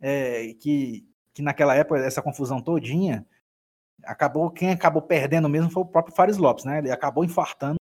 [0.00, 3.26] é, que, que naquela época, essa confusão todinha,
[4.04, 6.78] acabou quem acabou perdendo mesmo foi o próprio Fares Lopes, né?
[6.78, 7.78] Ele acabou infartando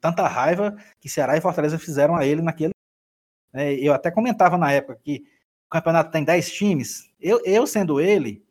[0.00, 2.72] tanta raiva que Ceará e Fortaleza fizeram a ele naquele.
[3.52, 3.74] né?
[3.74, 5.24] eu até comentava na época que
[5.66, 7.10] o campeonato tem 10 times.
[7.20, 8.44] Eu, eu sendo ele,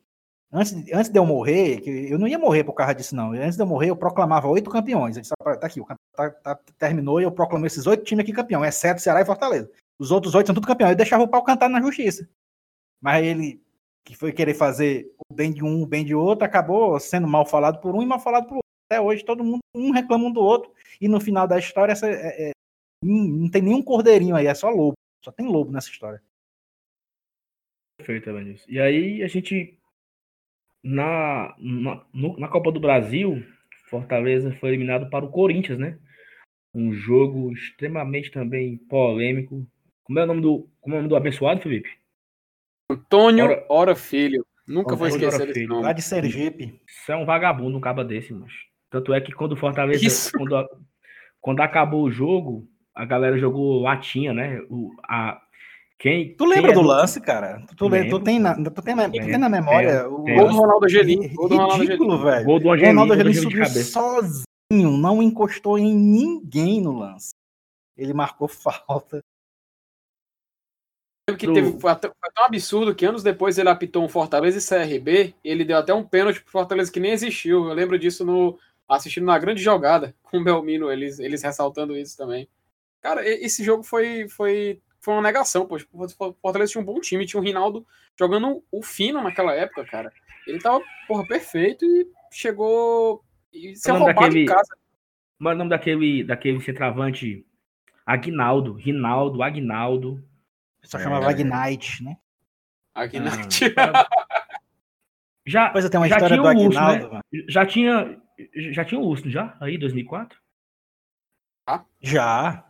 [0.51, 3.32] antes, antes de eu morrer, que eu não ia morrer por causa disso, não.
[3.32, 5.16] Antes de eu morrer, eu proclamava oito campeões.
[5.16, 8.24] Disse, "Ah, tá aqui, o campeonato tá- tá- terminou e eu proclamei esses oito times
[8.24, 9.72] aqui campeão, exceto Ceará e Fortaleza.
[9.97, 10.89] Os outros oito são tudo campeão.
[10.89, 12.28] Eu deixava o pau cantar na justiça.
[13.01, 13.64] Mas ele,
[14.05, 17.80] que foi querer fazer bem de um, o bem de outro, acabou sendo mal falado
[17.82, 18.68] por um e mal falado por outro.
[18.90, 20.72] Até hoje todo mundo, um reclama um do outro,
[21.02, 22.52] e no final da história essa, é- é-
[23.04, 24.94] não não tem nenhum cordeirinho aí, é só lobo.
[25.24, 26.22] Só tem lobo nessa história.
[27.98, 28.66] Perfeito, Evanilson.
[28.70, 29.78] E aí a gente
[30.84, 33.44] na, na, no- na Copa do Brasil,
[33.90, 36.00] Fortaleza foi eliminado para o Corinthians, né?
[36.74, 39.68] Um jogo extremamente também polêmico.
[40.04, 41.90] Como é o nome do, como é o nome do abençoado, Felipe?
[42.90, 44.46] Antônio Ora- Ora Filho.
[44.68, 45.70] Nunca vou esquecer Filho.
[45.70, 45.84] nome.
[45.84, 46.82] Lá de Sergipe.
[46.88, 48.51] Isso é um vagabundo, um caba desse, mas
[48.89, 50.32] Tanto é que quando o Fortaleza, Isso.
[50.32, 50.68] quando,
[51.41, 54.59] quando acabou o jogo, a galera jogou latinha, né?
[54.70, 55.39] O, a,
[55.99, 57.63] quem, Tu quem lembra é do lance, cara?
[57.68, 60.36] Tu, tu, lembra- tu tem, na, tu, tem, na- tu tem na memória o tem.
[60.36, 61.34] Gol do Ronaldo Angelim.
[61.34, 62.45] Gol do ridículo, velho.
[62.45, 67.32] Gol do O Angelim, Ronaldo Angelim subiu sozinho, não encostou em ninguém no lance.
[67.97, 69.22] Ele marcou falta.
[71.30, 74.62] Lembro que Do- teve, foi, tão absurdo que anos depois ele apitou um Fortaleza e
[74.62, 75.34] CRB.
[75.44, 77.68] E ele deu até um pênalti pro Fortaleza que nem existiu.
[77.68, 78.58] Eu lembro disso no
[78.88, 82.48] assistindo na grande jogada com o Belmino, eles, eles ressaltando isso também.
[83.02, 85.76] Cara, esse jogo foi, foi, foi uma negação, pô.
[85.76, 87.86] O Fortaleza tinha um bom time, tinha o Rinaldo
[88.18, 90.12] jogando o fino naquela época, cara.
[90.48, 93.22] Ele tava, porra, perfeito e chegou.
[93.54, 94.70] E se O nome roubado daquele- em casa.
[95.38, 97.46] Mas o nome daquele, daquele centroavante,
[98.06, 100.24] Aguinaldo, Rinaldo, Aguinaldo.
[100.88, 101.04] Só É.
[101.04, 102.18] chamava Ignite, né?
[102.96, 103.32] Aqui Ah, na...
[105.46, 107.22] já, Depois tem uma Já história tinha do o urso, mano.
[107.50, 108.22] já tinha
[108.72, 109.58] já tinha o Lúcio, já?
[109.60, 110.40] Aí, 2004?
[112.02, 112.64] Já.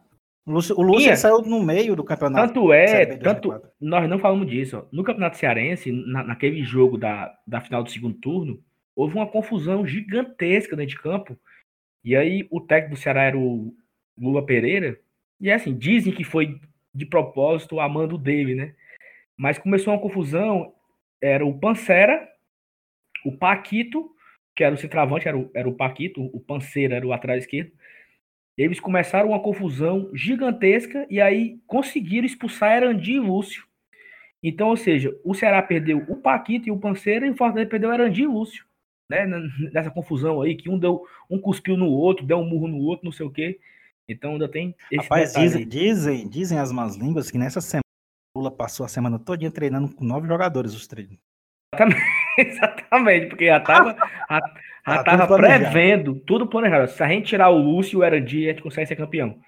[0.46, 2.48] O Lúcio, o Lúcio saiu no meio do campeonato.
[2.54, 3.72] Tanto é, tanto, 2004.
[3.82, 4.78] nós não falamos disso.
[4.78, 4.86] ó.
[4.94, 8.64] No Campeonato Cearense, na- naquele jogo da, da final do segundo turno,
[8.96, 11.38] houve uma confusão gigantesca dentro de campo.
[12.04, 13.76] E aí o técnico do Ceará era o
[14.18, 14.98] Lula Pereira.
[15.42, 16.60] E é assim, dizem que foi
[16.98, 18.74] de propósito a mando dele, né?
[19.38, 20.74] Mas começou uma confusão.
[21.22, 22.28] Era o Pancera,
[23.24, 24.10] o Paquito,
[24.56, 27.72] que era o centroavante, era o, era o Paquito, o Panceira era o atrás esquerdo.
[28.58, 33.64] Eles começaram uma confusão gigantesca e aí conseguiram expulsar Erandi e Lúcio.
[34.42, 37.94] Então, ou seja, o Ceará perdeu o Paquito e o Panceira e o Fortaleza perdeu
[37.94, 38.66] Erandi e Lúcio.
[39.10, 39.26] Né?
[39.72, 43.06] Nessa confusão aí, que um deu um cuspiu no outro, deu um murro no outro,
[43.06, 43.60] não sei o quê.
[44.10, 47.82] Então ainda tem Rapaz, dizem, dizem, dizem as más línguas que nessa semana
[48.36, 51.18] o Lula passou a semana todinha treinando com nove jogadores, os treinos.
[52.38, 53.94] Exatamente, porque já tava,
[54.30, 54.42] já, já
[54.86, 56.88] Ah, tava prevendo, tudo planejado.
[56.90, 59.40] Se a gente tirar o Lúcio e o Erandi, a gente consegue ser campeão.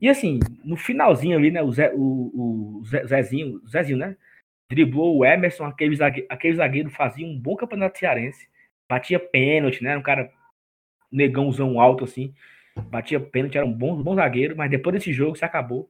[0.00, 4.16] E assim, no finalzinho ali, né, o, Zé, o, o Zezinho, Zezinho, né,
[4.70, 8.48] driblou o Emerson, aquele zagueiro, aquele zagueiro fazia um bom campeonato cearense,
[8.88, 10.30] batia pênalti, né, era um cara
[11.10, 12.32] negãozão alto assim,
[12.82, 15.88] batia pênalti, era um bom, bom zagueiro, mas depois desse jogo se acabou.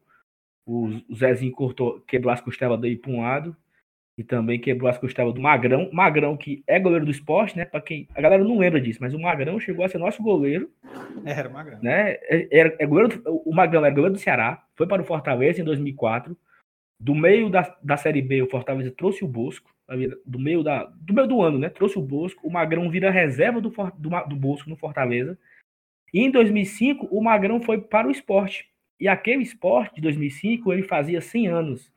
[0.66, 3.56] O, o Zezinho cortou, quebrou as costelas dele para um lado,
[4.18, 5.88] e também quebrou as costelas do Magrão.
[5.92, 7.64] Magrão, que é goleiro do esporte, né?
[7.64, 8.08] Para quem.
[8.14, 10.68] A galera não lembra disso, mas o Magrão chegou a ser nosso goleiro,
[11.24, 11.80] É, era uma grana.
[11.82, 12.10] né?
[12.22, 15.64] É, era- é goleiro o Magrão era goleiro do Ceará, foi para o Fortaleza em
[15.64, 16.36] 2004.
[17.00, 19.70] Do meio da, da Série B, o Fortaleza trouxe o Bosco.
[20.26, 21.68] Do meio, da, do meio do ano, né?
[21.70, 22.46] Trouxe o Bosco.
[22.46, 25.38] O Magrão vira reserva do, do, do Bosco no Fortaleza.
[26.12, 28.68] E em 2005, o Magrão foi para o esporte.
[29.00, 31.92] E aquele esporte de 2005, ele fazia 100 anos.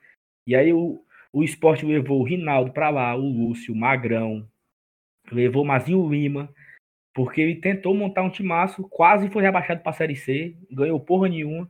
[0.45, 1.03] E aí o,
[1.33, 4.47] o esporte levou o Rinaldo para lá, o Lúcio, o Magrão,
[5.31, 6.53] levou o Mazinho Lima,
[7.13, 11.27] porque ele tentou montar um timaço, quase foi rebaixado para a Série C, ganhou porra
[11.27, 11.69] nenhuma.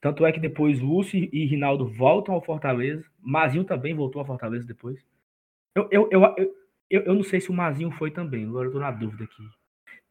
[0.00, 3.04] Tanto é que depois Lúcio e Rinaldo voltam ao Fortaleza.
[3.20, 5.04] Mazinho também voltou ao Fortaleza depois.
[5.76, 6.54] Eu, eu, eu,
[6.90, 9.42] eu, eu, não sei se o Mazinho foi também, agora eu tô na dúvida aqui.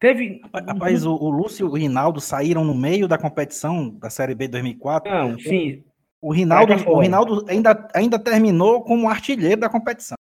[0.02, 0.40] Teve.
[0.52, 4.48] Rapaz, o, o Lúcio e o Rinaldo saíram no meio da competição da Série B
[4.48, 5.08] 2004.
[5.08, 5.84] Não, sim,
[6.20, 10.16] O Rinaldo, o Rinaldo ainda, ainda terminou como artilheiro da competição.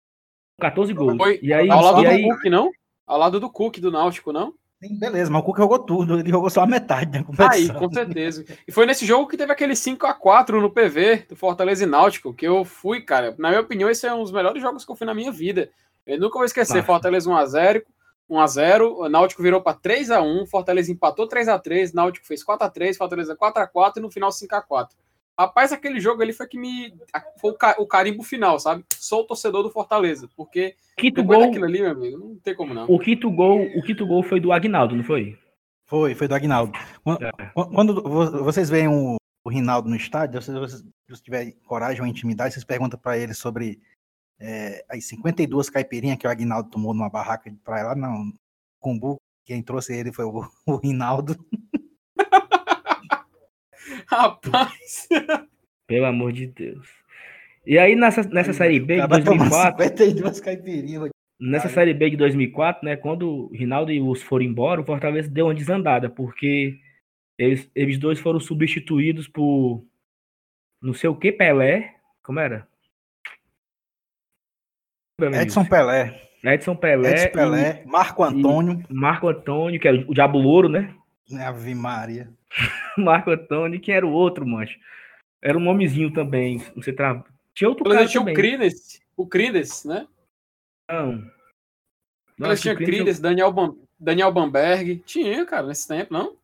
[0.58, 1.18] 14 gols.
[1.18, 2.70] Foi E aí, Ao lado e do aí Cook, não?
[3.06, 4.54] Ao lado do Cook, do Náutico, não?
[4.82, 7.76] Sim, beleza, mas o Cuca jogou tudo, ele jogou só a metade da Aí, competição.
[7.76, 8.46] com certeza.
[8.66, 12.46] E foi nesse jogo que teve aquele 5x4 no PV do Fortaleza e Náutico, que
[12.46, 13.34] eu fui, cara.
[13.38, 15.68] Na minha opinião, esse é um dos melhores jogos que eu fui na minha vida.
[16.06, 16.82] Eu nunca vou esquecer.
[16.82, 17.82] Fortaleza 1x0,
[18.30, 24.00] 1x0, o Náutico virou pra 3x1, Fortaleza empatou 3x3, Náutico fez 4x3, Fortaleza 4x4 e
[24.00, 24.88] no final 5x4.
[25.38, 26.94] Rapaz, aquele jogo ali foi que me.
[27.40, 28.84] Foi o ca- o carimbo final, sabe?
[28.98, 32.72] Sou o torcedor do Fortaleza, porque quinto gol, daquilo ali, meu amigo, não tem como
[32.72, 32.86] não.
[32.90, 35.38] o quinto gol, o quinto gol foi do Agnaldo, não foi?
[35.84, 36.72] Foi, foi do Agnaldo.
[37.04, 37.30] Quando, É.
[37.54, 42.00] quando vo- vocês veem o, o Rinaldo no estádio, se vocês, se vocês tiverem coragem
[42.00, 43.78] ou intimidade, vocês perguntam para ele sobre
[44.38, 48.34] é, as 52 caipirinhas que o Agnaldo tomou numa barraca de praia lá no
[48.78, 49.20] Cumbu.
[49.44, 51.36] Quem trouxe ele foi o, o Rinaldo.
[54.06, 55.08] Rapaz,
[55.86, 56.88] Pelo amor de Deus.
[57.64, 61.10] E aí nessa, nessa série B de Acaba de tomar 2004, 52 caipirinhas.
[61.40, 64.84] nessa série B de 2004, né, quando o Rinaldo e o Lúcio foram embora, o
[64.84, 66.78] Fortaleza deu uma desandada, porque
[67.36, 69.84] eles, eles dois foram substituídos por
[70.80, 72.68] não sei o que Pelé, como era?
[75.20, 76.20] Edson Pelé.
[76.44, 78.84] Edson Pelé, Edson Pelé, Marco Antônio.
[78.90, 80.94] Marco Antônio, que era o Diabo Louro, né?
[81.30, 82.28] né, Ave Maria.
[82.98, 84.78] Marco Antônio, quem era o outro, mancho?
[85.42, 87.24] Era um nomezinho também, você tra...
[87.54, 88.34] Tinha outro Eles cara tinham o também.
[88.34, 90.06] Crines, o Crines, né?
[90.88, 91.12] Não.
[91.14, 91.24] Eles
[92.38, 94.96] Nossa, tinham o Crines- Crines, Daniel, Bam- Daniel Bamberg.
[95.06, 96.36] Tinha, cara, nesse tempo, não?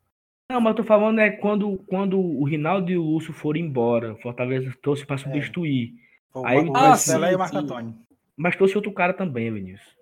[0.50, 4.14] Não, mas eu tô falando é quando, quando o Rinaldo e o Lúcio foram embora,
[4.14, 5.92] o Fortaleza trouxe para substituir.
[6.34, 7.62] O Aí- o Ah, sim, Pelé e o Marco sim.
[7.62, 7.94] Antônio.
[8.36, 9.96] Mas trouxe outro cara também, Vinícius.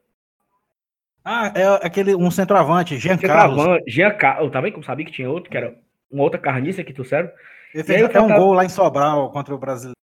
[1.24, 3.82] Ah, é aquele, um centroavante, Jean Carlos.
[3.86, 4.46] Jean Carlos.
[4.46, 5.78] Eu também sabia que tinha outro, que era
[6.10, 7.30] uma outra carniça que trouxeram.
[7.74, 9.94] Ele fez até um gol lá em Sobral contra o Brasileiro.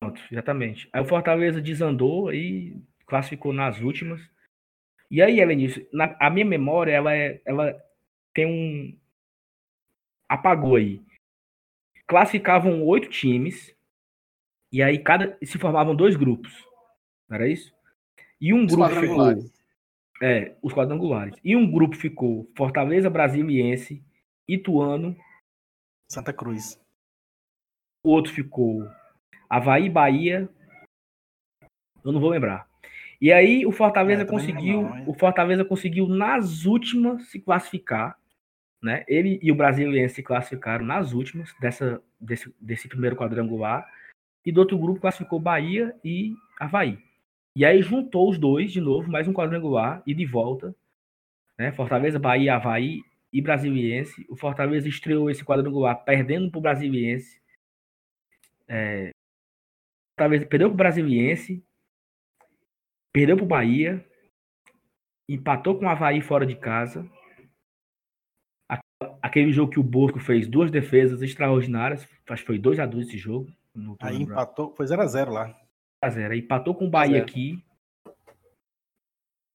[0.00, 0.88] Pronto, exatamente.
[0.92, 4.20] Aí o Fortaleza desandou e classificou nas últimas.
[5.10, 7.74] E aí, Vinícius, na, a minha memória, ela, é, ela
[8.34, 8.98] tem um.
[10.28, 11.00] Apagou aí.
[12.06, 13.74] Classificavam oito times.
[14.72, 16.52] E aí cada se formavam dois grupos.
[17.28, 17.74] Não era isso?
[18.40, 19.50] E um Os grupo ficou.
[20.22, 21.34] É, os quadrangulares.
[21.44, 24.02] E um grupo ficou Fortaleza Brasiliense,
[24.48, 25.16] Ituano,
[26.10, 26.80] Santa Cruz.
[28.04, 28.88] o outro ficou
[29.50, 30.48] Havaí, Bahia.
[32.04, 32.68] Eu não vou lembrar.
[33.20, 38.18] E aí o Fortaleza É, conseguiu, não, o Fortaleza conseguiu nas últimas se classificar,
[38.82, 39.04] né?
[39.08, 43.90] Ele e o Brasiliense se classificaram nas últimas dessa desse, desse primeiro quadrangular.
[44.44, 47.02] E do outro grupo classificou Bahia e Havaí.
[47.56, 50.76] E aí juntou os dois de novo, mais um quadrangular e de volta,
[51.58, 51.72] né?
[51.72, 53.02] Fortaleza, Bahia, Havaí
[53.32, 54.26] e Brasiliense.
[54.28, 57.40] O Fortaleza estreou esse quadrangular perdendo para o Brasiliense.
[58.68, 59.10] É,
[60.18, 61.64] Fortaleza perdeu para o Brasiliense,
[63.10, 64.06] perdeu para o Bahia,
[65.26, 67.10] empatou com o Havaí fora de casa.
[68.70, 68.80] A-
[69.22, 73.08] Aquele jogo que o Bosco fez duas defesas extraordinárias, acho que foi 2 a 2
[73.08, 73.50] esse jogo.
[74.00, 74.32] Aí lembrando.
[74.32, 75.65] empatou, foi 0x0 lá.
[76.04, 77.24] 0 Empatou com o Bahia 0.
[77.24, 77.62] aqui.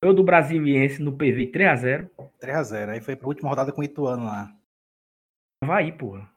[0.02, 2.10] Eu do Brasiliense no PV 3x0.
[2.40, 2.88] 3x0.
[2.90, 4.52] Aí foi pra última rodada com o Ituano lá.
[5.62, 6.28] Havaí, porra.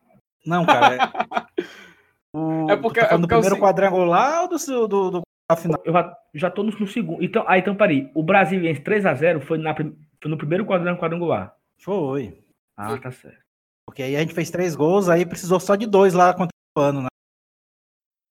[0.45, 0.95] Não, cara.
[0.95, 0.99] É,
[2.37, 5.21] o, É porque- tá é porque eu primeiro sei- quadrangular ou do, seu- do, do,
[5.49, 5.81] da final?
[5.83, 7.23] Eu já, já tô no, no segundo.
[7.23, 8.11] Então, ah, então, peraí.
[8.13, 9.85] O Brasiliense 3x0 foi, na foi
[10.29, 11.55] no primeiro quadrangular quadrangular.
[11.79, 12.39] Foi.
[12.77, 13.43] Ah, tá certo.
[13.87, 16.71] Porque aí a gente fez três gols, aí precisou só de dois lá contra o
[16.79, 17.07] Ituano, né?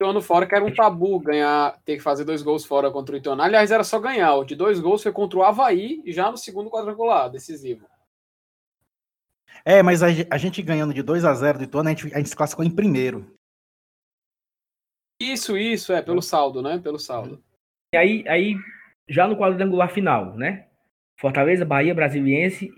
[0.05, 3.15] O ano fora que era um tabu ganhar, ter que fazer dois gols fora contra
[3.15, 3.43] o Ituano.
[3.43, 4.35] Aliás, era só ganhar.
[4.35, 7.87] O de dois gols foi contra o Havaí, já no segundo quadrangular, decisivo.
[9.65, 12.19] É, mas a, a gente ganhando de 2 a 0 do Ituano, a gente, a
[12.19, 13.35] gente se classificou em primeiro.
[15.21, 16.79] Isso, isso, é, pelo saldo, né?
[16.79, 17.43] Pelo saldo.
[17.95, 18.57] E aí, aí,
[19.09, 20.69] já no quadrangular final, né?
[21.19, 22.71] Fortaleza, Bahia, Brasiliense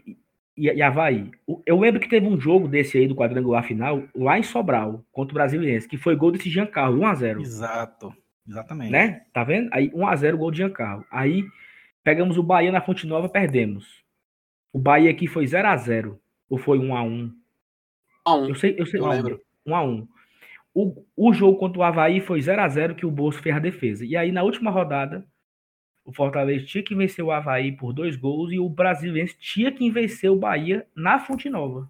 [0.56, 1.30] e, e Havaí.
[1.46, 5.04] O- Eu lembro que teve um jogo desse aí do quadrangular final, lá em Sobral,
[5.12, 7.40] contra o Brasiliense, que foi gol desse Giancarlo, 1x0.
[7.40, 8.14] Exato.
[8.48, 8.92] Exatamente.
[8.92, 9.22] né?
[9.32, 9.68] Tá vendo?
[9.72, 11.04] Aí 1x0 gol de Giancarlo.
[11.10, 11.44] Aí
[12.04, 14.04] pegamos o Bahia na Fonte Nova, perdemos.
[14.72, 16.16] O Bahia aqui foi 0x0.
[16.48, 17.32] Ou foi 1x1?
[18.24, 18.48] A um.
[18.48, 19.00] Eu sei, eu sei.
[19.00, 19.40] Eu lembro.
[19.66, 20.06] 1x1.
[20.74, 24.04] O, o jogo contra o Havaí foi 0x0 que o Bolso fez a defesa.
[24.04, 25.24] E aí, na última rodada,
[26.06, 29.90] o Fortaleza tinha que vencer o Havaí por dois gols e o Brasiliense tinha que
[29.90, 31.88] vencer o Bahia na Fonte Nova.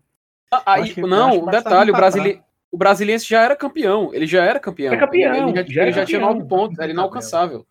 [0.50, 1.94] Ah, Aí, que- não, o bastava detalhe, o.
[1.94, 2.40] Brasili...
[2.72, 4.12] o Brasiliense já era campeão.
[4.14, 4.94] Ele já era campeão.
[4.94, 6.34] É campeão, Ele, ele já, já ele já tinha campeão.
[6.38, 7.66] nove pontos, era inalcançável.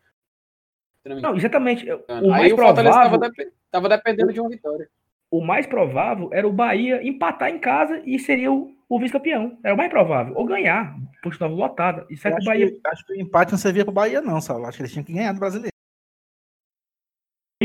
[1.05, 1.83] Não me Não, exatamente.
[1.89, 2.27] O engano.
[2.29, 3.15] mais Aí o Fortaleza provável...
[3.15, 4.87] estava dep tava dependendo de uma vitória.
[5.31, 9.57] o mais provável era o Bahia empatar em casa e seria o, o vice-campeão.
[9.63, 10.33] Era o mais provável.
[10.35, 12.05] Ou ganhar, por estava lotada.
[12.09, 12.71] Isso é Eu que o acho, Bahia.
[12.71, 14.65] que, acho que o empate não servia pro Bahia, não, Saulo.
[14.65, 15.74] Acho que eles tinham que ganhar do brasileiro.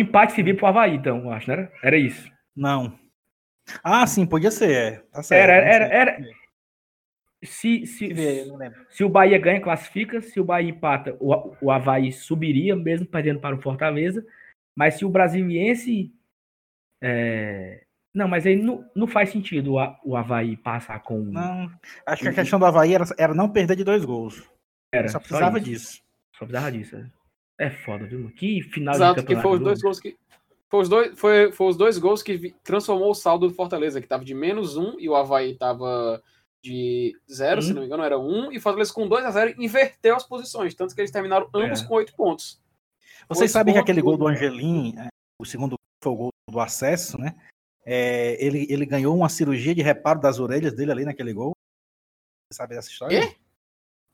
[0.01, 1.72] Empate se via pro Havaí, então, eu acho, não era?
[1.82, 2.30] Era isso.
[2.57, 2.98] Não.
[3.84, 4.98] Ah, sim, podia ser, é.
[5.12, 5.51] Tá certo.
[5.51, 6.40] Era, não era, era.
[7.42, 10.20] Se, ver, se, se o Bahia ganha, classifica.
[10.20, 14.26] Se o Bahia empata, o, o Havaí subiria, mesmo perdendo para o Fortaleza.
[14.76, 16.12] Mas se o Brasiliense.
[17.03, 17.84] é,
[18.14, 21.18] Não, mas aí não, não faz sentido o, o Havaí passar com.
[21.18, 21.70] Não,
[22.07, 24.46] acho que a questão do Havaí era, era não perder de dois gols.
[24.92, 25.66] era, Só precisava isso.
[25.70, 26.03] disso.
[26.36, 27.11] Só precisava disso.
[27.61, 27.66] É.
[27.66, 28.20] É foda, viu?
[28.20, 28.32] mano?
[28.32, 29.48] Que final Exato, de que campeonato.
[29.48, 30.16] foi os dois gols que.
[30.68, 34.00] Foi os dois, foi, foi os dois gols que vi- transformou o saldo do Fortaleza,
[34.00, 36.22] que tava de menos um e o Havaí tava
[36.62, 37.74] de zero, se Um.
[37.74, 40.74] não me engano, era um, e o Fortaleza com 2 a 0 inverteu as posições,
[40.74, 41.86] tanto que eles terminaram ambos É.
[41.88, 42.62] com oito pontos.
[43.28, 44.26] Vocês Oito sabem que aquele gol do.
[44.28, 45.08] Angelim, é,
[45.40, 47.34] o segundo foi o gol do acesso, né?
[47.84, 51.52] É, ele, ele ganhou uma cirurgia de reparo das orelhas dele ali naquele gol.
[52.52, 53.20] Você sabe dessa história?
[53.28, 53.36] Quê?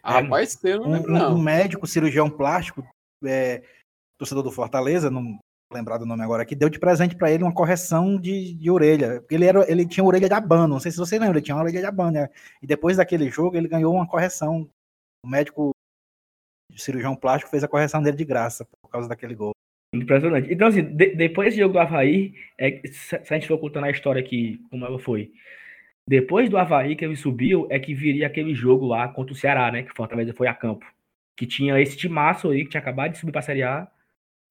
[0.02, 1.34] Ah, rapaz, eu não Um, lembro, um- não.
[1.34, 2.86] um médico cirurgião plástico,
[3.24, 3.62] é,
[4.18, 5.38] torcedor do Fortaleza, não
[5.72, 9.24] lembrar do nome agora aqui, deu de presente para ele uma correção de, de orelha.
[9.30, 11.62] Ele, era, ele tinha orelha de abano, não sei se você lembra, ele tinha uma
[11.64, 12.12] orelha de abano.
[12.12, 12.28] né?
[12.62, 14.68] E depois daquele jogo, ele ganhou uma correção.
[15.24, 15.70] O médico
[16.76, 19.52] cirurgião plástico fez a correção dele de graça por causa daquele gol.
[19.94, 20.52] Impressionante.
[20.52, 23.84] Então, assim, de- depois desse jogo do Havaí, é, se, se a gente for contando
[23.84, 25.32] a história aqui, como ela foi,
[26.08, 29.72] depois do Havaí que ele subiu, é que viria aquele jogo lá contra o Ceará,
[29.72, 29.82] né?
[29.82, 30.86] Que o Fortaleza foi a campo.
[31.36, 33.86] Que tinha esse timaço aí, que tinha acabado de subir pra Série A,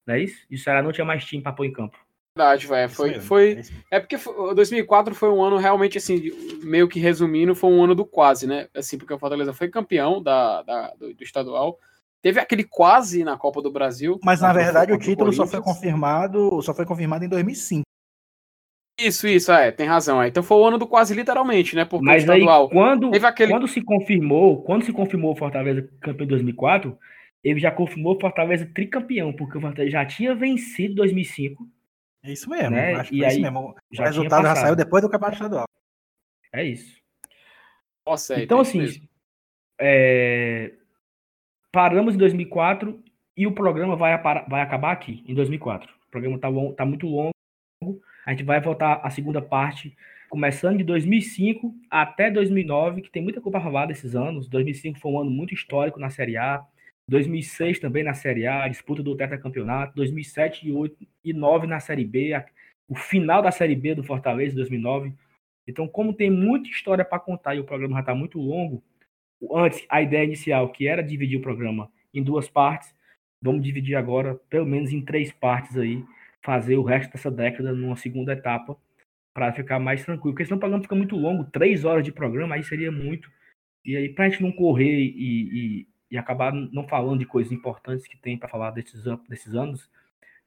[0.06, 0.46] não é isso?
[0.50, 1.98] E o Ceará não tinha mais time pra pôr em campo.
[2.38, 2.90] Verdade, velho.
[2.90, 3.52] Foi, mesmo, foi,
[3.90, 3.96] é.
[3.96, 6.30] É porque foi- 2004 foi um ano realmente assim,
[6.62, 8.68] meio que resumindo, foi um ano do quase, né?
[8.76, 11.78] Assim, porque o Fortaleza foi campeão da, da- do, do estadual.
[12.22, 14.20] Teve aquele quase na Copa do Brasil.
[14.22, 17.85] Mas na contra verdade o título só foi confirmado, só foi confirmado em 2005.
[18.98, 20.22] Isso, isso, é, tem razão.
[20.22, 20.28] É.
[20.28, 21.84] Então foi o ano do quase literalmente, né?
[21.84, 22.68] Porque Mas aí, estadual.
[22.70, 26.98] quando, Teve aquele- quando se confirmou, quando se confirmou o Fortaleza campeão em 2004,
[27.44, 31.68] ele já confirmou o Fortaleza tricampeão, porque o Fortaleza já tinha vencido em 2005.
[32.22, 32.94] É isso mesmo, Né?
[32.94, 33.58] acho que E foi isso aí, mesmo.
[33.98, 35.66] O resultado já saiu depois do campeonato estadual.
[36.52, 36.96] É isso.
[38.06, 39.06] Nossa, é, Então, assim,
[39.78, 40.72] é,
[41.70, 42.98] paramos em 2004
[43.36, 44.16] e o programa vai,
[44.48, 45.92] vai acabar aqui, em 2004.
[46.06, 47.30] O programa está tá muito longo.
[48.26, 49.96] A gente vai voltar a segunda parte,
[50.28, 54.48] começando de 2005 até 2009, que tem muita coisa para falar desses anos.
[54.48, 56.66] 2005 foi um ano muito histórico na Série A.
[57.08, 59.94] 2006 também na Série A, disputa do tetracampeonato.
[59.94, 62.44] 2007 e 8 e 9 na Série B, a-
[62.88, 65.12] o final da Série B do Fortaleza, 2009.
[65.68, 68.82] Então, como tem muita história para contar e o programa já está muito longo,
[69.52, 72.92] antes, a ideia inicial, que era dividir o programa em duas partes,
[73.42, 76.04] vamos dividir agora, pelo menos em três partes aí,
[76.46, 78.78] fazer o resto dessa década numa segunda etapa,
[79.34, 80.32] para ficar mais tranquilo.
[80.32, 83.28] Porque senão o programa fica muito longo, três horas de programa, aí seria muito.
[83.84, 87.52] E aí, para a gente não correr e, e, e, acabar não falando de coisas
[87.52, 89.90] importantes que tem para falar desses, desses anos,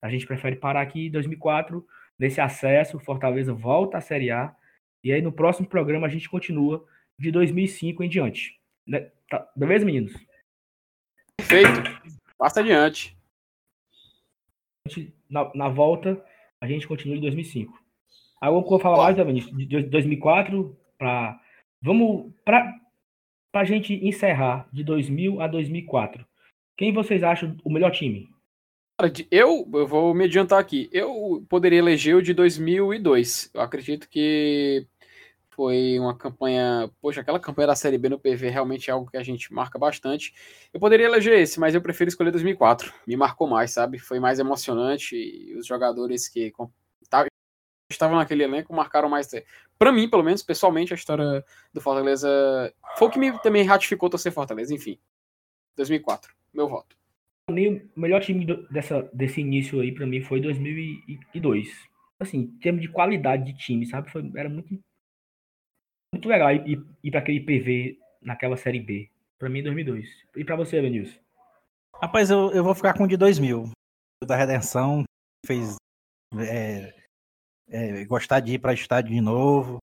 [0.01, 1.85] a gente prefere parar aqui em 2004,
[2.17, 4.55] nesse acesso, Fortaleza volta à Série A,
[5.03, 6.85] e aí no próximo programa a gente continua
[7.17, 8.57] de 2005 em diante.
[8.87, 9.11] Né?
[9.29, 10.13] Tá, beleza, meninos?
[11.37, 11.83] Perfeito.
[12.37, 13.18] Passa adiante.
[15.29, 16.23] Na, na volta,
[16.61, 17.79] a gente continua em 2005.
[18.41, 21.39] Aí eu vou falar mais, também de 2004 para.
[21.81, 22.31] Vamos.
[22.45, 22.73] Para
[23.53, 26.25] a gente encerrar de 2000 a 2004.
[26.77, 28.29] Quem vocês acham o melhor time?
[29.31, 30.89] Eu, eu vou me adiantar aqui.
[30.91, 33.49] Eu poderia eleger o de 2002.
[33.53, 34.85] Eu acredito que
[35.59, 36.89] foi uma campanha.
[37.01, 39.77] Poxa, aquela campanha da Série B no PV realmente é algo que a gente marca
[39.77, 40.33] bastante.
[40.73, 42.93] Eu poderia eleger esse, mas eu prefiro escolher 2004.
[43.05, 43.99] Me marcou mais, sabe?
[43.99, 46.53] Foi mais emocionante e os jogadores que
[47.91, 49.29] estavam naquele elenco marcaram mais.
[49.77, 51.43] Para mim, pelo menos, pessoalmente, a história
[51.73, 54.73] do Fortaleza foi o que me também ratificou torcer Fortaleza.
[54.73, 54.97] Enfim,
[55.75, 56.95] 2004, meu voto.
[57.49, 61.67] O melhor time dessa, desse início aí, para mim, foi 2002.
[62.17, 64.09] Assim, em termos de qualidade de time, sabe?
[64.09, 64.73] Foi, era muito
[66.13, 69.09] muito legal ir, ir para aquele PV naquela série B.
[69.37, 70.07] Para mim, 2002.
[70.35, 71.17] E para você, Benilson?
[72.01, 73.69] Rapaz, eu, eu vou ficar com o de 2000.
[74.25, 75.03] Da Redenção,
[75.45, 75.75] fez
[76.37, 76.93] é,
[77.69, 79.77] é, gostar de ir para estádio de novo,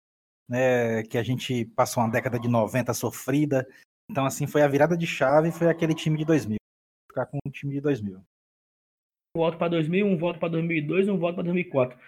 [0.48, 3.66] né, que a gente passou uma década de 90 sofrida.
[4.10, 6.56] Então, assim, foi a virada de chave, foi aquele time de 2000.
[6.58, 8.18] Vou ficar com o time de 2000.
[8.18, 11.98] Um voto para 2000, um voto para 2002 um voto para 2004.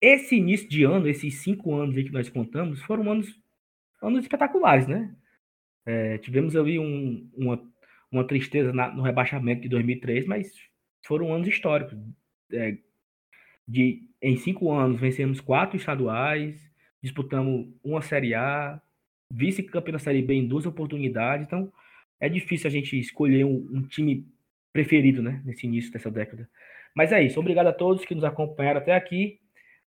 [0.00, 3.41] Esse início de ano, esses cinco anos aí que nós contamos, foram anos
[4.02, 5.14] anos espetaculares, né?
[5.86, 7.62] É, tivemos ali um, uma,
[8.10, 10.52] uma tristeza na, no rebaixamento de 2003, mas
[11.06, 11.96] foram anos históricos.
[12.52, 12.76] É,
[13.66, 16.70] de, em cinco anos, vencemos quatro estaduais,
[17.02, 18.80] disputamos uma Série A,
[19.30, 21.46] vice-campeão da Série B em duas oportunidades.
[21.46, 21.72] Então,
[22.20, 24.26] é difícil a gente escolher um, um, time
[24.72, 26.48] preferido, né, nesse início dessa década.
[26.94, 27.40] Mas é isso.
[27.40, 29.40] Obrigado a todos que nos acompanharam até aqui.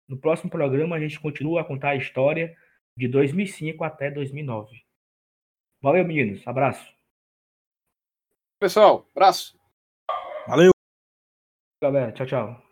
[0.08, 2.56] No próximo programa, a gente continua a contar a história
[2.96, 4.84] de 2005 até 2009.
[5.82, 6.48] Valeu, meninos.
[6.48, 6.94] Abraço.
[8.60, 9.60] Pessoal, abraço.
[10.48, 10.72] Valeu.
[11.82, 12.71] Galera, tchau, tchau.